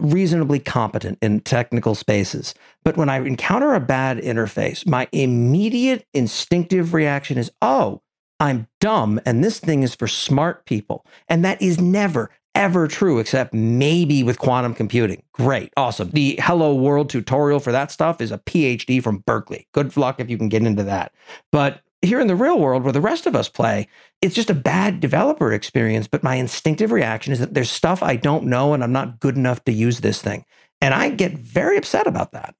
reasonably 0.00 0.58
competent 0.58 1.18
in 1.22 1.40
technical 1.40 1.94
spaces. 1.94 2.54
But 2.84 2.96
when 2.96 3.08
I 3.08 3.18
encounter 3.18 3.74
a 3.74 3.80
bad 3.80 4.18
interface, 4.18 4.86
my 4.86 5.08
immediate 5.12 6.06
instinctive 6.12 6.94
reaction 6.94 7.38
is, 7.38 7.50
oh, 7.62 8.02
I'm 8.40 8.66
dumb 8.80 9.20
and 9.24 9.44
this 9.44 9.60
thing 9.60 9.82
is 9.82 9.94
for 9.94 10.08
smart 10.08 10.66
people. 10.66 11.06
And 11.28 11.44
that 11.44 11.62
is 11.62 11.80
never, 11.80 12.30
ever 12.54 12.88
true, 12.88 13.18
except 13.18 13.54
maybe 13.54 14.22
with 14.22 14.38
quantum 14.38 14.74
computing. 14.74 15.22
Great, 15.32 15.72
awesome. 15.76 16.10
The 16.10 16.38
Hello 16.42 16.74
World 16.74 17.08
tutorial 17.08 17.60
for 17.60 17.72
that 17.72 17.92
stuff 17.92 18.20
is 18.20 18.32
a 18.32 18.38
PhD 18.38 19.02
from 19.02 19.18
Berkeley. 19.26 19.66
Good 19.72 19.96
luck 19.96 20.18
if 20.18 20.28
you 20.28 20.36
can 20.36 20.48
get 20.48 20.64
into 20.64 20.82
that. 20.82 21.12
But 21.52 21.80
here 22.04 22.20
in 22.20 22.26
the 22.26 22.36
real 22.36 22.58
world 22.58 22.84
where 22.84 22.92
the 22.92 23.00
rest 23.00 23.26
of 23.26 23.34
us 23.34 23.48
play, 23.48 23.88
it's 24.20 24.34
just 24.34 24.50
a 24.50 24.54
bad 24.54 25.00
developer 25.00 25.52
experience. 25.52 26.06
But 26.06 26.22
my 26.22 26.36
instinctive 26.36 26.92
reaction 26.92 27.32
is 27.32 27.38
that 27.38 27.54
there's 27.54 27.70
stuff 27.70 28.02
I 28.02 28.16
don't 28.16 28.44
know 28.44 28.74
and 28.74 28.84
I'm 28.84 28.92
not 28.92 29.20
good 29.20 29.36
enough 29.36 29.64
to 29.64 29.72
use 29.72 30.00
this 30.00 30.20
thing. 30.20 30.44
And 30.80 30.92
I 30.92 31.10
get 31.10 31.38
very 31.38 31.76
upset 31.76 32.06
about 32.06 32.32
that. 32.32 32.54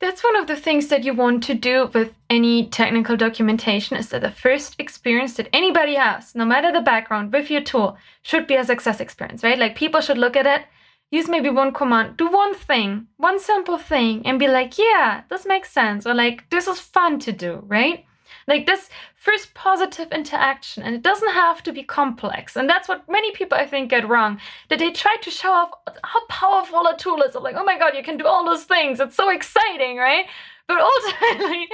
That's 0.00 0.24
one 0.24 0.36
of 0.36 0.48
the 0.48 0.56
things 0.56 0.88
that 0.88 1.04
you 1.04 1.14
want 1.14 1.44
to 1.44 1.54
do 1.54 1.90
with 1.94 2.12
any 2.28 2.66
technical 2.68 3.16
documentation 3.16 3.96
is 3.96 4.08
that 4.08 4.22
the 4.22 4.30
first 4.30 4.74
experience 4.78 5.34
that 5.34 5.48
anybody 5.52 5.94
has, 5.94 6.34
no 6.34 6.44
matter 6.44 6.72
the 6.72 6.80
background 6.80 7.32
with 7.32 7.50
your 7.50 7.60
tool, 7.60 7.96
should 8.22 8.46
be 8.46 8.56
a 8.56 8.64
success 8.64 9.00
experience, 9.00 9.44
right? 9.44 9.58
Like 9.58 9.76
people 9.76 10.00
should 10.00 10.18
look 10.18 10.36
at 10.36 10.46
it, 10.46 10.66
use 11.10 11.28
maybe 11.28 11.48
one 11.48 11.72
command, 11.72 12.16
do 12.16 12.28
one 12.28 12.54
thing, 12.54 13.06
one 13.18 13.38
simple 13.38 13.78
thing, 13.78 14.26
and 14.26 14.38
be 14.38 14.48
like, 14.48 14.78
yeah, 14.78 15.22
this 15.30 15.46
makes 15.46 15.70
sense, 15.70 16.06
or 16.06 16.14
like, 16.14 16.50
this 16.50 16.66
is 16.66 16.80
fun 16.80 17.20
to 17.20 17.32
do, 17.32 17.62
right? 17.66 18.04
Like 18.46 18.66
this 18.66 18.90
first 19.16 19.54
positive 19.54 20.12
interaction, 20.12 20.82
and 20.82 20.94
it 20.94 21.02
doesn't 21.02 21.32
have 21.32 21.62
to 21.62 21.72
be 21.72 21.82
complex. 21.82 22.56
And 22.56 22.68
that's 22.68 22.88
what 22.88 23.08
many 23.08 23.32
people 23.32 23.56
I 23.58 23.66
think 23.66 23.90
get 23.90 24.08
wrong. 24.08 24.38
That 24.68 24.78
they 24.78 24.90
try 24.90 25.16
to 25.22 25.30
show 25.30 25.52
off 25.52 25.70
how 26.02 26.26
powerful 26.26 26.86
a 26.86 26.96
tool 26.96 27.22
is. 27.22 27.34
like, 27.34 27.56
oh 27.56 27.64
my 27.64 27.78
god, 27.78 27.96
you 27.96 28.02
can 28.02 28.16
do 28.16 28.26
all 28.26 28.44
those 28.44 28.64
things. 28.64 29.00
It's 29.00 29.16
so 29.16 29.30
exciting, 29.30 29.96
right? 29.96 30.26
But 30.68 30.80
ultimately, 30.92 31.68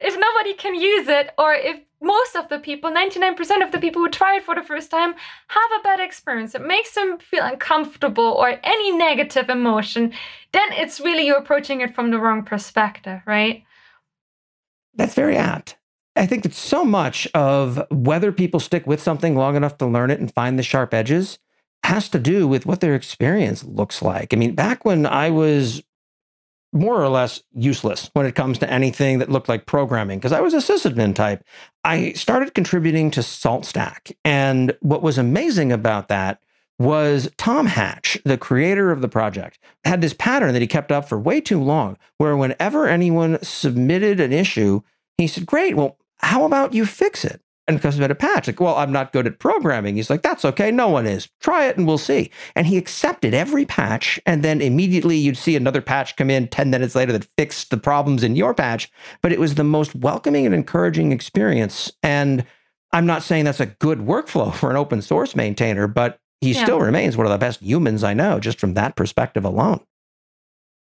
if 0.00 0.16
nobody 0.18 0.54
can 0.54 0.74
use 0.74 1.08
it, 1.08 1.30
or 1.38 1.54
if 1.54 1.80
most 2.00 2.36
of 2.36 2.48
the 2.48 2.58
people, 2.58 2.90
99% 2.90 3.64
of 3.64 3.72
the 3.72 3.78
people 3.78 4.02
who 4.02 4.10
try 4.10 4.36
it 4.36 4.44
for 4.44 4.54
the 4.54 4.62
first 4.62 4.90
time, 4.90 5.14
have 5.48 5.80
a 5.80 5.82
bad 5.82 6.00
experience, 6.00 6.54
it 6.54 6.66
makes 6.66 6.94
them 6.94 7.18
feel 7.18 7.44
uncomfortable 7.44 8.24
or 8.24 8.60
any 8.62 8.92
negative 8.92 9.48
emotion, 9.48 10.12
then 10.52 10.72
it's 10.72 11.00
really 11.00 11.26
you're 11.26 11.38
approaching 11.38 11.80
it 11.80 11.94
from 11.94 12.10
the 12.10 12.18
wrong 12.18 12.42
perspective, 12.42 13.20
right? 13.26 13.64
That's 14.94 15.14
very 15.14 15.36
apt. 15.36 15.76
I 16.16 16.26
think 16.26 16.42
that 16.44 16.54
so 16.54 16.84
much 16.84 17.28
of 17.34 17.82
whether 17.90 18.32
people 18.32 18.60
stick 18.60 18.86
with 18.86 19.02
something 19.02 19.36
long 19.36 19.56
enough 19.56 19.78
to 19.78 19.86
learn 19.86 20.10
it 20.10 20.20
and 20.20 20.32
find 20.32 20.58
the 20.58 20.62
sharp 20.62 20.94
edges 20.94 21.38
has 21.84 22.08
to 22.08 22.18
do 22.18 22.48
with 22.48 22.66
what 22.66 22.80
their 22.80 22.94
experience 22.94 23.64
looks 23.64 24.02
like. 24.02 24.32
I 24.32 24.36
mean, 24.36 24.54
back 24.54 24.84
when 24.84 25.06
I 25.06 25.30
was 25.30 25.82
more 26.72 27.00
or 27.00 27.08
less 27.08 27.42
useless 27.52 28.10
when 28.12 28.26
it 28.26 28.34
comes 28.34 28.58
to 28.58 28.70
anything 28.70 29.18
that 29.18 29.30
looked 29.30 29.48
like 29.48 29.66
programming, 29.66 30.18
because 30.18 30.32
I 30.32 30.40
was 30.40 30.54
a 30.54 30.58
sysadmin 30.58 31.14
type, 31.14 31.44
I 31.84 32.12
started 32.12 32.54
contributing 32.54 33.10
to 33.12 33.20
SaltStack. 33.20 34.14
And 34.24 34.76
what 34.80 35.02
was 35.02 35.18
amazing 35.18 35.70
about 35.70 36.08
that 36.08 36.40
was 36.78 37.30
Tom 37.38 37.66
Hatch, 37.66 38.18
the 38.24 38.36
creator 38.36 38.90
of 38.90 39.00
the 39.00 39.08
project, 39.08 39.58
had 39.84 40.00
this 40.00 40.12
pattern 40.12 40.52
that 40.52 40.62
he 40.62 40.68
kept 40.68 40.92
up 40.92 41.08
for 41.08 41.18
way 41.18 41.40
too 41.40 41.62
long, 41.62 41.96
where 42.18 42.36
whenever 42.36 42.86
anyone 42.86 43.42
submitted 43.42 44.20
an 44.20 44.32
issue, 44.32 44.82
he 45.16 45.26
said, 45.26 45.46
Great, 45.46 45.76
well, 45.76 45.96
how 46.18 46.44
about 46.44 46.74
you 46.74 46.86
fix 46.86 47.24
it? 47.24 47.40
And 47.68 47.82
comes 47.82 47.98
about 47.98 48.12
a 48.12 48.14
patch. 48.14 48.46
Like, 48.46 48.60
well, 48.60 48.76
I'm 48.76 48.92
not 48.92 49.12
good 49.12 49.26
at 49.26 49.40
programming. 49.40 49.96
He's 49.96 50.08
like, 50.08 50.22
that's 50.22 50.44
okay. 50.44 50.70
No 50.70 50.88
one 50.88 51.04
is. 51.04 51.28
Try 51.40 51.66
it 51.66 51.76
and 51.76 51.84
we'll 51.84 51.98
see. 51.98 52.30
And 52.54 52.64
he 52.64 52.76
accepted 52.76 53.34
every 53.34 53.64
patch. 53.64 54.20
And 54.24 54.44
then 54.44 54.60
immediately 54.60 55.16
you'd 55.16 55.36
see 55.36 55.56
another 55.56 55.80
patch 55.80 56.14
come 56.14 56.30
in 56.30 56.46
10 56.46 56.70
minutes 56.70 56.94
later 56.94 57.12
that 57.12 57.26
fixed 57.36 57.70
the 57.70 57.76
problems 57.76 58.22
in 58.22 58.36
your 58.36 58.54
patch. 58.54 58.88
But 59.20 59.32
it 59.32 59.40
was 59.40 59.56
the 59.56 59.64
most 59.64 59.96
welcoming 59.96 60.46
and 60.46 60.54
encouraging 60.54 61.10
experience. 61.10 61.90
And 62.04 62.46
I'm 62.92 63.04
not 63.04 63.24
saying 63.24 63.46
that's 63.46 63.58
a 63.58 63.66
good 63.66 63.98
workflow 63.98 64.54
for 64.54 64.70
an 64.70 64.76
open 64.76 65.02
source 65.02 65.34
maintainer, 65.34 65.88
but 65.88 66.20
he 66.40 66.52
yeah. 66.52 66.62
still 66.62 66.80
remains 66.80 67.16
one 67.16 67.26
of 67.26 67.32
the 67.32 67.38
best 67.38 67.60
humans 67.60 68.04
I 68.04 68.14
know 68.14 68.38
just 68.38 68.60
from 68.60 68.74
that 68.74 68.94
perspective 68.94 69.44
alone. 69.44 69.80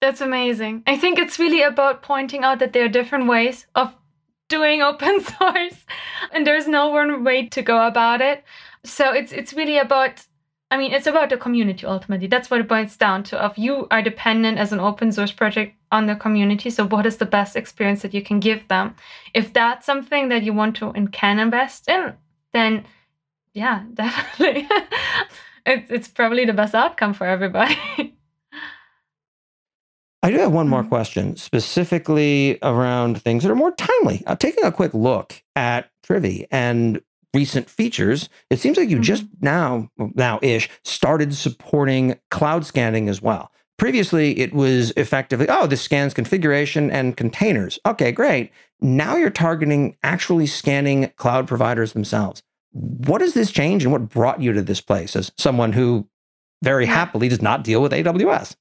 That's 0.02 0.22
amazing. 0.22 0.82
I 0.88 0.98
think 0.98 1.20
it's 1.20 1.38
really 1.38 1.62
about 1.62 2.02
pointing 2.02 2.44
out 2.44 2.58
that 2.60 2.74
there 2.74 2.86
are 2.86 2.90
different 2.90 3.28
ways 3.28 3.68
of 3.76 3.96
doing 4.52 4.82
open 4.90 5.22
source 5.22 5.86
and 6.32 6.46
there's 6.46 6.68
no 6.68 6.90
one 6.90 7.24
way 7.24 7.48
to 7.48 7.62
go 7.62 7.88
about 7.88 8.22
it. 8.22 8.44
So 8.84 9.12
it's 9.12 9.32
it's 9.32 9.54
really 9.54 9.78
about 9.78 10.26
I 10.72 10.78
mean, 10.78 10.94
it's 10.94 11.08
about 11.08 11.30
the 11.30 11.38
community 11.38 11.86
ultimately. 11.86 12.28
That's 12.28 12.50
what 12.50 12.62
it 12.62 12.70
boils 12.70 12.96
down 12.96 13.24
to. 13.24 13.38
Of 13.38 13.58
you 13.58 13.88
are 13.92 14.02
dependent 14.02 14.58
as 14.58 14.72
an 14.72 14.80
open 14.80 15.12
source 15.12 15.34
project 15.34 15.76
on 15.92 16.06
the 16.06 16.16
community. 16.16 16.70
So, 16.70 16.88
what 16.88 17.06
is 17.06 17.18
the 17.18 17.26
best 17.26 17.58
experience 17.58 18.02
that 18.04 18.14
you 18.14 18.24
can 18.24 18.40
give 18.40 18.66
them? 18.70 18.96
If 19.34 19.52
that's 19.52 19.86
something 19.86 20.30
that 20.30 20.44
you 20.44 20.54
want 20.54 20.78
to 20.78 20.92
and 20.92 21.12
can 21.12 21.40
invest 21.40 21.90
in, 21.90 22.14
then 22.54 22.86
yeah, 23.54 23.84
definitely, 23.94 24.68
it's 25.66 25.92
it's 25.92 26.08
probably 26.08 26.46
the 26.46 26.54
best 26.54 26.74
outcome 26.74 27.14
for 27.14 27.28
everybody. 27.28 27.78
I 30.24 30.30
do 30.30 30.38
have 30.38 30.52
one 30.52 30.70
more 30.70 30.82
mm-hmm. 30.82 30.90
question, 30.90 31.36
specifically 31.36 32.60
around 32.62 33.22
things 33.22 33.44
that 33.44 33.52
are 33.52 33.56
more 33.56 33.72
timely. 33.72 34.24
I'm 34.28 34.38
taking 34.38 34.64
a 34.64 34.72
quick 34.72 34.94
look 34.94 35.42
at 35.56 35.90
Trivy 36.04 36.46
and 36.52 37.02
recent 37.34 37.70
features, 37.70 38.30
it 38.50 38.60
seems 38.60 38.78
like 38.78 38.90
you 38.90 38.98
mm-hmm. 38.98 39.04
just 39.04 39.26
now, 39.42 39.90
now 39.98 40.40
ish, 40.42 40.70
started 40.84 41.34
supporting 41.34 42.20
cloud 42.30 42.66
scanning 42.66 43.10
as 43.10 43.22
well. 43.22 43.52
Previously, 43.78 44.38
it 44.40 44.54
was 44.54 44.92
effectively, 44.96 45.48
oh, 45.50 45.66
this 45.66 45.82
scans 45.82 46.14
configuration 46.14 46.92
and 46.92 47.18
containers. 47.18 47.80
Okay, 47.86 48.12
great. 48.12 48.52
Now 48.80 49.16
you're 49.16 49.30
targeting 49.30 49.98
actually 50.04 50.46
scanning 50.46 51.12
cloud 51.16 51.48
providers 51.48 51.94
themselves. 51.94 52.44
What 52.74 53.20
does 53.20 53.34
this 53.34 53.52
change 53.52 53.84
and 53.84 53.92
what 53.92 54.10
brought 54.10 54.42
you 54.42 54.54
to 54.54 54.62
this 54.62 54.82
place 54.82 55.16
as 55.16 55.32
someone 55.38 55.74
who 55.74 56.08
very 56.64 56.86
happily 56.86 57.28
does 57.28 57.42
not 57.42 57.64
deal 57.64 57.82
with 57.82 57.92
AWS? 57.92 58.56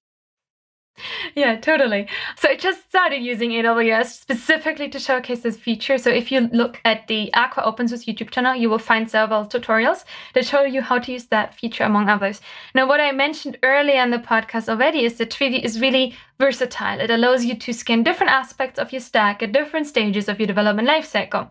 yeah, 1.34 1.56
totally. 1.56 2.06
So 2.36 2.48
I 2.48 2.56
just 2.56 2.88
started 2.88 3.18
using 3.18 3.50
AWS 3.50 4.06
specifically 4.06 4.88
to 4.88 4.98
showcase 4.98 5.40
this 5.40 5.56
feature. 5.56 5.98
So 5.98 6.10
if 6.10 6.30
you 6.30 6.40
look 6.52 6.80
at 6.84 7.06
the 7.08 7.32
Aqua 7.34 7.62
Open 7.64 7.88
Source 7.88 8.04
YouTube 8.04 8.30
channel, 8.30 8.54
you 8.54 8.70
will 8.70 8.78
find 8.78 9.10
several 9.10 9.44
tutorials 9.44 10.04
that 10.34 10.46
show 10.46 10.62
you 10.62 10.82
how 10.82 10.98
to 10.98 11.12
use 11.12 11.26
that 11.26 11.54
feature 11.54 11.84
among 11.84 12.08
others. 12.08 12.40
Now, 12.74 12.86
what 12.86 13.00
I 13.00 13.12
mentioned 13.12 13.58
earlier 13.62 14.02
in 14.02 14.10
the 14.10 14.18
podcast 14.18 14.68
already 14.68 15.04
is 15.04 15.18
that 15.18 15.30
Trivy 15.30 15.62
is 15.62 15.80
really 15.80 16.16
versatile. 16.38 17.00
It 17.00 17.10
allows 17.10 17.44
you 17.44 17.56
to 17.56 17.72
scan 17.72 18.02
different 18.02 18.32
aspects 18.32 18.78
of 18.78 18.92
your 18.92 19.00
stack 19.00 19.42
at 19.42 19.52
different 19.52 19.86
stages 19.86 20.28
of 20.28 20.38
your 20.38 20.46
development 20.46 20.88
lifecycle. 20.88 21.48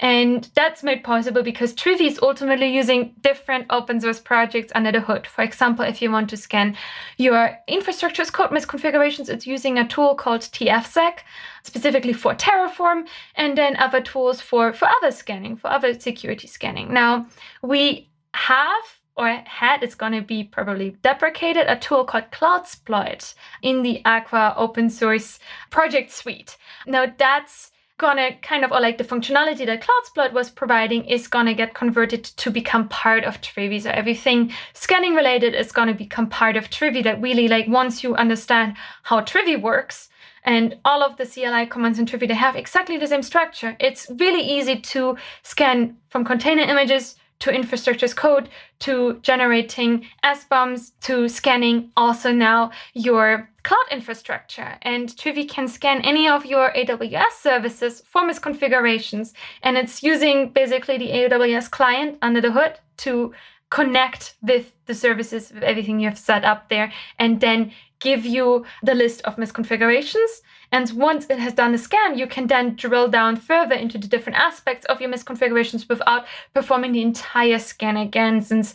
And 0.00 0.48
that's 0.54 0.84
made 0.84 1.02
possible 1.02 1.42
because 1.42 1.74
Trivy 1.74 2.06
is 2.06 2.20
ultimately 2.22 2.68
using 2.68 3.14
different 3.20 3.66
open 3.70 4.00
source 4.00 4.20
projects 4.20 4.72
under 4.74 4.92
the 4.92 5.00
hood. 5.00 5.26
For 5.26 5.42
example, 5.42 5.84
if 5.84 6.00
you 6.00 6.10
want 6.10 6.30
to 6.30 6.36
scan 6.36 6.76
your 7.16 7.58
infrastructure 7.66 8.22
as 8.22 8.30
code 8.30 8.50
misconfigurations, 8.50 9.28
it's 9.28 9.46
using 9.46 9.76
a 9.76 9.88
tool 9.88 10.14
called 10.14 10.42
TFSec, 10.42 11.18
specifically 11.64 12.12
for 12.12 12.34
Terraform, 12.34 13.08
and 13.34 13.58
then 13.58 13.76
other 13.76 14.00
tools 14.00 14.40
for, 14.40 14.72
for 14.72 14.86
other 14.86 15.10
scanning, 15.10 15.56
for 15.56 15.68
other 15.68 15.98
security 15.98 16.46
scanning. 16.46 16.92
Now, 16.92 17.26
we 17.62 18.08
have 18.34 18.98
or 19.16 19.42
had, 19.46 19.82
it's 19.82 19.96
going 19.96 20.12
to 20.12 20.22
be 20.22 20.44
probably 20.44 20.90
deprecated, 21.02 21.66
a 21.66 21.76
tool 21.76 22.04
called 22.04 22.30
CloudSploit 22.30 23.34
in 23.62 23.82
the 23.82 24.00
Aqua 24.04 24.54
open 24.56 24.88
source 24.88 25.40
project 25.70 26.12
suite. 26.12 26.56
Now, 26.86 27.12
that's 27.18 27.72
gonna 27.98 28.36
kind 28.42 28.64
of, 28.64 28.72
or 28.72 28.80
like 28.80 28.96
the 28.96 29.04
functionality 29.04 29.66
that 29.66 29.82
CloudSploit 29.82 30.32
was 30.32 30.50
providing 30.50 31.04
is 31.04 31.28
gonna 31.28 31.54
get 31.54 31.74
converted 31.74 32.24
to 32.24 32.50
become 32.50 32.88
part 32.88 33.24
of 33.24 33.40
Trivy. 33.40 33.82
So 33.82 33.90
everything 33.90 34.52
scanning 34.72 35.14
related 35.14 35.54
is 35.54 35.72
gonna 35.72 35.94
become 35.94 36.28
part 36.28 36.56
of 36.56 36.70
Trivy 36.70 37.02
that 37.04 37.20
really 37.20 37.48
like 37.48 37.66
once 37.68 38.02
you 38.02 38.14
understand 38.14 38.76
how 39.02 39.20
Trivy 39.20 39.60
works, 39.60 40.08
and 40.44 40.78
all 40.84 41.02
of 41.02 41.16
the 41.16 41.26
CLI 41.26 41.66
commands 41.66 41.98
in 41.98 42.06
Trivy, 42.06 42.28
they 42.28 42.34
have 42.34 42.56
exactly 42.56 42.96
the 42.96 43.06
same 43.06 43.22
structure. 43.22 43.76
It's 43.80 44.10
really 44.18 44.40
easy 44.40 44.80
to 44.80 45.16
scan 45.42 45.96
from 46.08 46.24
container 46.24 46.62
images 46.62 47.16
to 47.40 47.50
infrastructure 47.50 48.04
as 48.04 48.14
code 48.14 48.48
to 48.80 49.18
generating 49.22 50.06
SBOMs 50.24 50.92
to 51.02 51.28
scanning 51.28 51.90
also 51.96 52.32
now 52.32 52.70
your 52.94 53.48
cloud 53.62 53.84
infrastructure. 53.90 54.76
And 54.82 55.08
Trivy 55.10 55.48
can 55.48 55.68
scan 55.68 56.00
any 56.02 56.28
of 56.28 56.46
your 56.46 56.72
AWS 56.72 57.32
services 57.40 58.02
for 58.06 58.22
misconfigurations. 58.22 59.32
And 59.62 59.76
it's 59.76 60.02
using 60.02 60.50
basically 60.50 60.98
the 60.98 61.10
AWS 61.10 61.70
client 61.70 62.18
under 62.22 62.40
the 62.40 62.52
hood 62.52 62.78
to 62.98 63.34
connect 63.70 64.34
with 64.42 64.72
the 64.86 64.94
services, 64.94 65.52
with 65.52 65.62
everything 65.62 66.00
you 66.00 66.08
have 66.08 66.18
set 66.18 66.44
up 66.44 66.68
there, 66.68 66.92
and 67.18 67.40
then 67.40 67.72
give 68.00 68.24
you 68.24 68.64
the 68.82 68.94
list 68.94 69.20
of 69.22 69.36
misconfigurations 69.36 70.40
and 70.70 70.90
once 70.90 71.26
it 71.30 71.38
has 71.38 71.54
done 71.54 71.72
the 71.72 71.78
scan, 71.78 72.18
you 72.18 72.26
can 72.26 72.46
then 72.46 72.74
drill 72.76 73.08
down 73.08 73.36
further 73.36 73.74
into 73.74 73.96
the 73.96 74.06
different 74.06 74.38
aspects 74.38 74.84
of 74.86 75.00
your 75.00 75.10
misconfigurations 75.10 75.88
without 75.88 76.26
performing 76.52 76.92
the 76.92 77.02
entire 77.02 77.58
scan 77.58 77.96
again, 77.96 78.42
since 78.42 78.74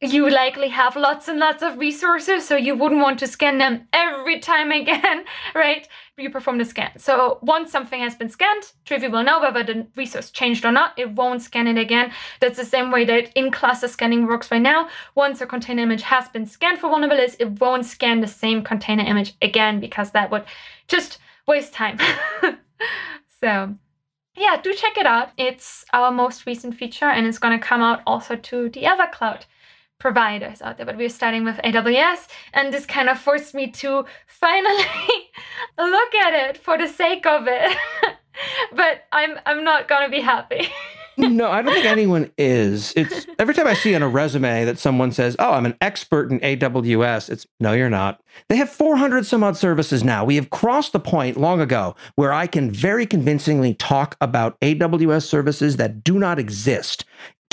you 0.00 0.28
likely 0.30 0.68
have 0.68 0.94
lots 0.94 1.26
and 1.26 1.40
lots 1.40 1.62
of 1.62 1.78
resources, 1.78 2.46
so 2.46 2.54
you 2.54 2.76
wouldn't 2.76 3.00
want 3.00 3.18
to 3.18 3.26
scan 3.26 3.58
them 3.58 3.88
every 3.92 4.38
time 4.38 4.70
again, 4.70 5.24
right? 5.54 5.88
You 6.18 6.30
perform 6.30 6.56
the 6.56 6.64
scan. 6.64 6.98
So 6.98 7.38
once 7.42 7.70
something 7.70 8.00
has 8.00 8.14
been 8.14 8.30
scanned, 8.30 8.72
Trivy 8.86 9.10
will 9.12 9.22
know 9.22 9.38
whether 9.38 9.62
the 9.62 9.86
resource 9.96 10.30
changed 10.30 10.64
or 10.64 10.72
not. 10.72 10.98
It 10.98 11.10
won't 11.10 11.42
scan 11.42 11.66
it 11.66 11.76
again. 11.76 12.10
That's 12.40 12.56
the 12.56 12.64
same 12.64 12.90
way 12.90 13.04
that 13.04 13.30
in-cluster 13.34 13.88
scanning 13.88 14.26
works 14.26 14.50
right 14.50 14.62
now. 14.62 14.88
Once 15.14 15.42
a 15.42 15.46
container 15.46 15.82
image 15.82 16.00
has 16.02 16.26
been 16.30 16.46
scanned 16.46 16.78
for 16.78 16.88
vulnerabilities, 16.88 17.36
it 17.38 17.60
won't 17.60 17.84
scan 17.84 18.20
the 18.20 18.26
same 18.26 18.62
container 18.62 19.04
image 19.04 19.34
again 19.42 19.78
because 19.78 20.12
that 20.12 20.30
would 20.30 20.44
just 20.88 21.18
waste 21.46 21.74
time. 21.74 21.98
so 23.40 23.74
yeah, 24.36 24.60
do 24.62 24.72
check 24.72 24.96
it 24.96 25.06
out. 25.06 25.32
It's 25.36 25.84
our 25.92 26.10
most 26.10 26.46
recent 26.46 26.76
feature 26.76 27.04
and 27.04 27.26
it's 27.26 27.38
going 27.38 27.58
to 27.58 27.66
come 27.66 27.82
out 27.82 28.00
also 28.06 28.36
to 28.36 28.70
the 28.70 28.86
other 28.86 29.06
cloud 29.12 29.44
providers 29.98 30.62
out 30.62 30.76
there, 30.76 30.86
but 30.86 30.96
we're 30.96 31.08
starting 31.08 31.44
with 31.44 31.56
AWS, 31.56 32.28
and 32.52 32.72
this 32.72 32.86
kind 32.86 33.08
of 33.08 33.18
forced 33.18 33.54
me 33.54 33.70
to 33.72 34.04
finally 34.26 34.84
look 35.78 36.14
at 36.14 36.34
it 36.34 36.56
for 36.56 36.78
the 36.78 36.88
sake 36.88 37.26
of 37.26 37.46
it. 37.46 37.76
but 38.74 39.04
I'm 39.12 39.38
I'm 39.46 39.64
not 39.64 39.88
gonna 39.88 40.10
be 40.10 40.20
happy. 40.20 40.68
no, 41.16 41.50
I 41.50 41.62
don't 41.62 41.72
think 41.72 41.86
anyone 41.86 42.30
is. 42.36 42.92
It's 42.94 43.26
every 43.38 43.54
time 43.54 43.66
I 43.66 43.72
see 43.72 43.94
on 43.94 44.02
a 44.02 44.08
resume 44.08 44.66
that 44.66 44.78
someone 44.78 45.12
says, 45.12 45.34
"Oh, 45.38 45.52
I'm 45.52 45.64
an 45.64 45.76
expert 45.80 46.30
in 46.30 46.40
AWS." 46.40 47.30
It's 47.30 47.46
no, 47.58 47.72
you're 47.72 47.88
not. 47.88 48.20
They 48.48 48.56
have 48.56 48.68
400 48.68 49.24
some 49.24 49.42
odd 49.42 49.56
services 49.56 50.04
now. 50.04 50.24
We 50.24 50.36
have 50.36 50.50
crossed 50.50 50.92
the 50.92 51.00
point 51.00 51.38
long 51.38 51.60
ago 51.60 51.96
where 52.16 52.34
I 52.34 52.46
can 52.46 52.70
very 52.70 53.06
convincingly 53.06 53.72
talk 53.72 54.16
about 54.20 54.60
AWS 54.60 55.24
services 55.24 55.78
that 55.78 56.04
do 56.04 56.18
not 56.18 56.38
exist 56.38 57.06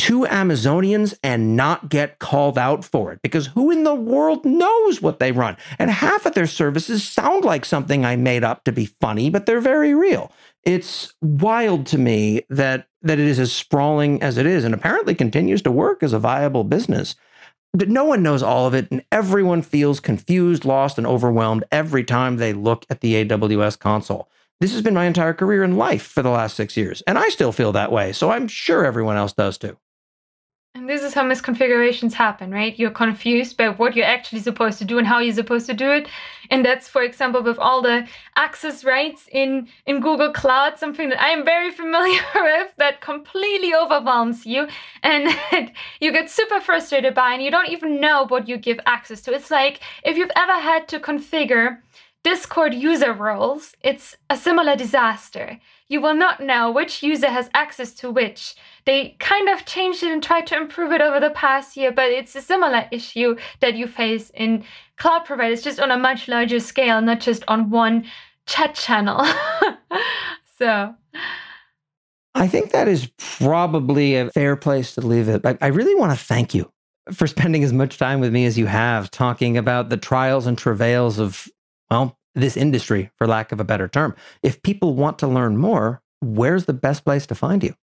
to 0.04 0.26
Amazonians 0.26 1.18
and 1.24 1.56
not 1.56 1.88
get 1.88 2.20
called 2.20 2.58
out 2.58 2.84
for 2.84 3.14
it 3.14 3.22
because 3.22 3.48
who 3.48 3.72
in 3.72 3.86
the 3.86 3.96
world 3.96 4.44
knows 4.44 5.02
what 5.02 5.20
they 5.20 5.32
run? 5.32 5.56
And 5.80 5.90
half 5.90 6.26
of 6.26 6.34
their 6.34 6.46
services 6.46 7.08
sound 7.08 7.46
like 7.46 7.64
something 7.64 8.04
I 8.04 8.18
made 8.18 8.44
up 8.44 8.66
to 8.66 8.74
be 8.74 8.86
funny, 8.86 9.30
but 9.30 9.46
they're 9.46 9.62
very 9.62 9.96
real. 9.96 10.30
It's 10.64 11.14
wild 11.22 11.86
to 11.88 11.98
me 11.98 12.42
that 12.50 12.88
that 13.02 13.18
it 13.18 13.26
is 13.26 13.40
as 13.40 13.54
sprawling 13.54 14.22
as 14.22 14.38
it 14.38 14.46
is 14.46 14.66
and 14.66 14.74
apparently 14.74 15.16
continues 15.16 15.62
to 15.62 15.72
work 15.72 16.04
as 16.04 16.12
a 16.12 16.20
viable 16.20 16.66
business. 16.66 17.16
But 17.74 17.88
no 17.88 18.04
one 18.04 18.22
knows 18.22 18.44
all 18.44 18.68
of 18.68 18.74
it, 18.74 18.92
and 18.92 19.06
everyone 19.10 19.62
feels 19.62 20.02
confused, 20.02 20.66
lost, 20.66 20.98
and 20.98 21.08
overwhelmed 21.08 21.64
every 21.72 22.04
time 22.04 22.36
they 22.36 22.52
look 22.52 22.86
at 22.90 23.00
the 23.00 23.24
AWS 23.24 23.80
console. 23.80 24.30
This 24.60 24.74
has 24.74 24.82
been 24.82 24.94
my 24.94 25.06
entire 25.06 25.34
career 25.34 25.64
in 25.64 25.78
life 25.78 26.04
for 26.04 26.22
the 26.22 26.30
last 26.30 26.58
six 26.58 26.76
years, 26.76 27.02
and 27.08 27.18
I 27.18 27.30
still 27.30 27.54
feel 27.54 27.72
that 27.72 27.92
way, 27.92 28.12
so 28.12 28.32
I'm 28.32 28.50
sure 28.50 28.86
everyone 28.86 29.16
else 29.16 29.34
does 29.34 29.58
too. 29.58 29.78
And 30.76 30.90
this 30.90 31.04
is 31.04 31.14
how 31.14 31.24
misconfigurations 31.24 32.14
happen, 32.14 32.50
right? 32.50 32.78
You're 32.80 32.90
confused 32.90 33.58
by 33.58 33.70
what 33.70 33.96
you're 33.96 34.08
actually 34.08 34.42
supposed 34.42 34.80
to 34.80 34.86
do 34.86 34.98
and 34.98 35.06
how 35.06 35.20
you're 35.20 35.36
supposed 35.36 35.68
to 35.68 35.76
do 35.76 35.92
it. 35.92 36.08
And 36.50 36.66
that's, 36.66 36.88
for 36.88 37.04
example, 37.04 37.44
with 37.44 37.60
all 37.60 37.84
the 37.84 38.08
access 38.36 38.84
rights 38.84 39.30
in, 39.32 39.68
in 39.86 40.02
Google 40.02 40.34
Cloud, 40.34 40.80
something 40.80 41.10
that 41.10 41.22
I'm 41.22 41.46
very 41.46 41.70
familiar 41.70 42.20
with 42.36 42.74
that 42.78 43.02
completely 43.02 43.76
overwhelms 43.76 44.48
you 44.48 44.68
and 45.04 45.30
you 46.02 46.12
get 46.12 46.32
super 46.32 46.60
frustrated 46.60 47.14
by, 47.14 47.34
and 47.34 47.44
you 47.44 47.52
don't 47.52 47.70
even 47.70 48.02
know 48.02 48.26
what 48.28 48.48
you 48.48 48.58
give 48.58 48.80
access 48.88 49.22
to. 49.22 49.34
It's 49.34 49.52
like 49.52 49.80
if 50.04 50.18
you've 50.18 50.32
ever 50.36 50.60
had 50.60 50.88
to 50.88 51.00
configure 51.00 51.78
Discord 52.24 52.74
user 52.74 53.14
roles, 53.14 53.76
it's 53.84 54.18
a 54.28 54.38
similar 54.38 54.76
disaster. 54.76 55.60
You 55.88 56.02
will 56.02 56.16
not 56.16 56.40
know 56.40 56.72
which 56.72 57.04
user 57.04 57.30
has 57.30 57.50
access 57.54 57.94
to 57.96 58.10
which. 58.10 58.56
They 58.86 59.16
kind 59.20 59.50
of 59.50 59.66
changed 59.66 60.04
it 60.04 60.12
and 60.12 60.22
tried 60.22 60.48
to 60.48 60.58
improve 60.58 60.92
it 60.92 61.02
over 61.02 61.20
the 61.20 61.30
past 61.30 61.78
year, 61.78 61.92
but 61.92 62.10
it's 62.10 62.36
a 62.36 62.42
similar 62.42 62.88
issue 62.92 63.36
that 63.62 63.76
you 63.76 63.88
face 63.88 64.32
in 64.34 64.64
cloud 64.98 65.26
providers, 65.26 65.62
just 65.62 65.80
on 65.80 65.92
a 65.92 65.98
much 65.98 66.28
larger 66.28 66.60
scale, 66.60 67.02
not 67.02 67.20
just 67.20 67.44
on 67.48 67.70
one 67.70 68.06
chat 68.46 68.76
channel. 68.76 69.26
so. 70.58 70.96
I 72.36 72.48
think 72.48 72.72
that 72.72 72.88
is 72.88 73.12
probably 73.18 74.16
a 74.16 74.30
fair 74.32 74.56
place 74.56 74.96
to 74.96 75.02
leave 75.02 75.30
it. 75.30 75.46
I, 75.46 75.58
I 75.62 75.68
really 75.68 75.96
want 75.96 76.18
to 76.18 76.26
thank 76.26 76.54
you 76.54 76.72
for 77.12 77.28
spending 77.28 77.64
as 77.64 77.74
much 77.74 77.98
time 77.98 78.20
with 78.20 78.34
me 78.34 78.46
as 78.46 78.58
you 78.58 78.66
have 78.66 79.12
talking 79.12 79.58
about 79.58 79.90
the 79.90 79.98
trials 79.98 80.48
and 80.48 80.58
travails 80.58 81.20
of 81.20 81.48
well, 81.90 82.18
this 82.34 82.58
industry, 82.58 83.12
for 83.18 83.28
lack 83.28 83.52
of 83.52 83.60
a 83.60 83.64
better 83.64 83.88
term. 83.88 84.16
If 84.42 84.64
people 84.64 84.96
want 84.96 85.20
to 85.20 85.28
learn 85.28 85.58
more, 85.58 86.02
where's 86.22 86.66
the 86.66 86.74
best 86.74 87.06
place 87.06 87.28
to 87.28 87.36
find 87.36 87.64
you? 87.64 87.76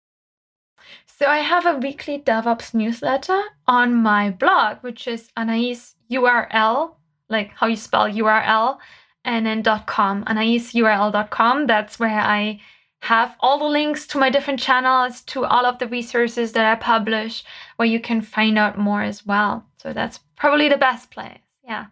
So 1.06 1.26
I 1.26 1.40
have 1.40 1.66
a 1.66 1.78
weekly 1.78 2.20
DevOps 2.20 2.74
newsletter 2.74 3.42
on 3.68 3.94
my 3.96 4.30
blog, 4.30 4.78
which 4.78 5.08
is 5.08 5.30
Anais 5.36 5.96
URL, 6.10 6.96
like 7.30 7.52
how 7.56 7.68
you 7.68 7.76
spell 7.76 8.10
URL, 8.10 8.78
and 9.26 9.46
then 9.46 9.64
.com, 9.86 10.24
anaisurl.com. 10.26 11.68
That's 11.68 12.00
where 12.00 12.20
I 12.20 12.62
have 13.02 13.36
all 13.40 13.60
the 13.60 13.66
links 13.66 14.08
to 14.08 14.18
my 14.18 14.30
different 14.30 14.60
channels, 14.60 15.22
to 15.22 15.46
all 15.46 15.66
of 15.66 15.80
the 15.80 15.88
resources 15.88 16.54
that 16.54 16.66
I 16.66 16.76
publish, 16.76 17.44
where 17.78 17.88
you 17.88 18.00
can 18.00 18.22
find 18.22 18.58
out 18.58 18.78
more 18.78 19.02
as 19.02 19.26
well. 19.26 19.66
So 19.82 19.94
that's 19.94 20.20
probably 20.36 20.70
the 20.70 20.78
best 20.78 21.12
place. 21.12 21.40
Yeah. 21.64 21.88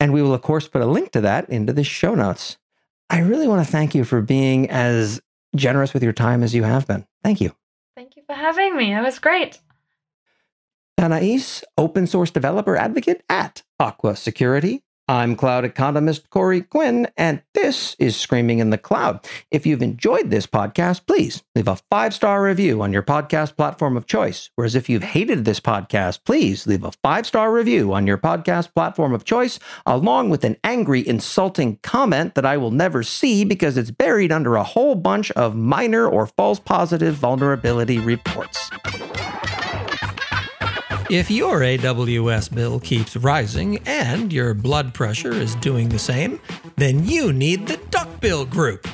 And 0.00 0.12
we 0.12 0.22
will, 0.22 0.34
of 0.34 0.42
course, 0.42 0.68
put 0.68 0.82
a 0.82 0.86
link 0.86 1.12
to 1.12 1.20
that 1.22 1.48
into 1.48 1.72
the 1.72 1.84
show 1.84 2.14
notes. 2.14 2.58
I 3.10 3.20
really 3.20 3.48
want 3.48 3.64
to 3.64 3.70
thank 3.70 3.94
you 3.94 4.04
for 4.04 4.20
being 4.20 4.68
as 4.70 5.20
generous 5.54 5.94
with 5.94 6.02
your 6.02 6.12
time 6.12 6.42
as 6.42 6.54
you 6.54 6.64
have 6.64 6.86
been. 6.86 7.06
Thank 7.22 7.40
you. 7.40 7.54
Thank 7.96 8.16
you 8.16 8.22
for 8.26 8.34
having 8.34 8.76
me. 8.76 8.94
It 8.94 9.00
was 9.00 9.18
great. 9.18 9.60
Anais, 10.98 11.62
open 11.76 12.06
source 12.06 12.30
developer 12.30 12.76
advocate 12.76 13.22
at 13.28 13.62
Aqua 13.78 14.16
Security. 14.16 14.83
I'm 15.06 15.36
cloud 15.36 15.66
economist 15.66 16.30
Corey 16.30 16.62
Quinn, 16.62 17.08
and 17.18 17.42
this 17.52 17.94
is 17.98 18.16
Screaming 18.16 18.58
in 18.60 18.70
the 18.70 18.78
Cloud. 18.78 19.20
If 19.50 19.66
you've 19.66 19.82
enjoyed 19.82 20.30
this 20.30 20.46
podcast, 20.46 21.06
please 21.06 21.42
leave 21.54 21.68
a 21.68 21.76
five 21.90 22.14
star 22.14 22.42
review 22.42 22.80
on 22.80 22.90
your 22.90 23.02
podcast 23.02 23.54
platform 23.54 23.98
of 23.98 24.06
choice. 24.06 24.48
Whereas 24.54 24.74
if 24.74 24.88
you've 24.88 25.02
hated 25.02 25.44
this 25.44 25.60
podcast, 25.60 26.20
please 26.24 26.66
leave 26.66 26.84
a 26.84 26.92
five 27.02 27.26
star 27.26 27.52
review 27.52 27.92
on 27.92 28.06
your 28.06 28.16
podcast 28.16 28.72
platform 28.72 29.12
of 29.12 29.26
choice, 29.26 29.58
along 29.84 30.30
with 30.30 30.42
an 30.42 30.56
angry, 30.64 31.06
insulting 31.06 31.78
comment 31.82 32.34
that 32.34 32.46
I 32.46 32.56
will 32.56 32.70
never 32.70 33.02
see 33.02 33.44
because 33.44 33.76
it's 33.76 33.90
buried 33.90 34.32
under 34.32 34.56
a 34.56 34.64
whole 34.64 34.94
bunch 34.94 35.30
of 35.32 35.54
minor 35.54 36.08
or 36.08 36.26
false 36.28 36.58
positive 36.58 37.14
vulnerability 37.14 37.98
reports. 37.98 38.70
If 41.14 41.30
your 41.30 41.60
AWS 41.60 42.52
bill 42.52 42.80
keeps 42.80 43.14
rising 43.14 43.78
and 43.86 44.32
your 44.32 44.52
blood 44.52 44.92
pressure 44.92 45.30
is 45.30 45.54
doing 45.54 45.88
the 45.88 45.96
same, 45.96 46.40
then 46.74 47.04
you 47.04 47.32
need 47.32 47.68
the 47.68 47.76
Duckbill 47.76 48.46
Group. 48.46 48.88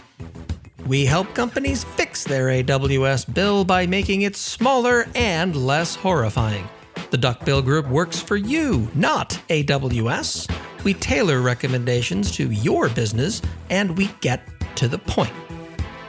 We 0.84 1.06
help 1.06 1.34
companies 1.34 1.82
fix 1.82 2.22
their 2.22 2.48
AWS 2.48 3.32
bill 3.32 3.64
by 3.64 3.86
making 3.86 4.20
it 4.20 4.36
smaller 4.36 5.06
and 5.14 5.56
less 5.56 5.94
horrifying. 5.94 6.68
The 7.10 7.16
Duckbill 7.16 7.62
Group 7.62 7.88
works 7.88 8.20
for 8.20 8.36
you, 8.36 8.90
not 8.94 9.40
AWS. 9.48 10.54
We 10.84 10.92
tailor 10.92 11.40
recommendations 11.40 12.32
to 12.32 12.50
your 12.50 12.90
business 12.90 13.40
and 13.70 13.96
we 13.96 14.10
get 14.20 14.46
to 14.76 14.88
the 14.88 14.98
point. 14.98 15.32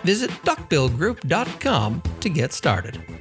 Visit 0.03 0.29
duckbillgroup.com 0.43 2.03
to 2.19 2.29
get 2.29 2.51
started. 2.51 3.20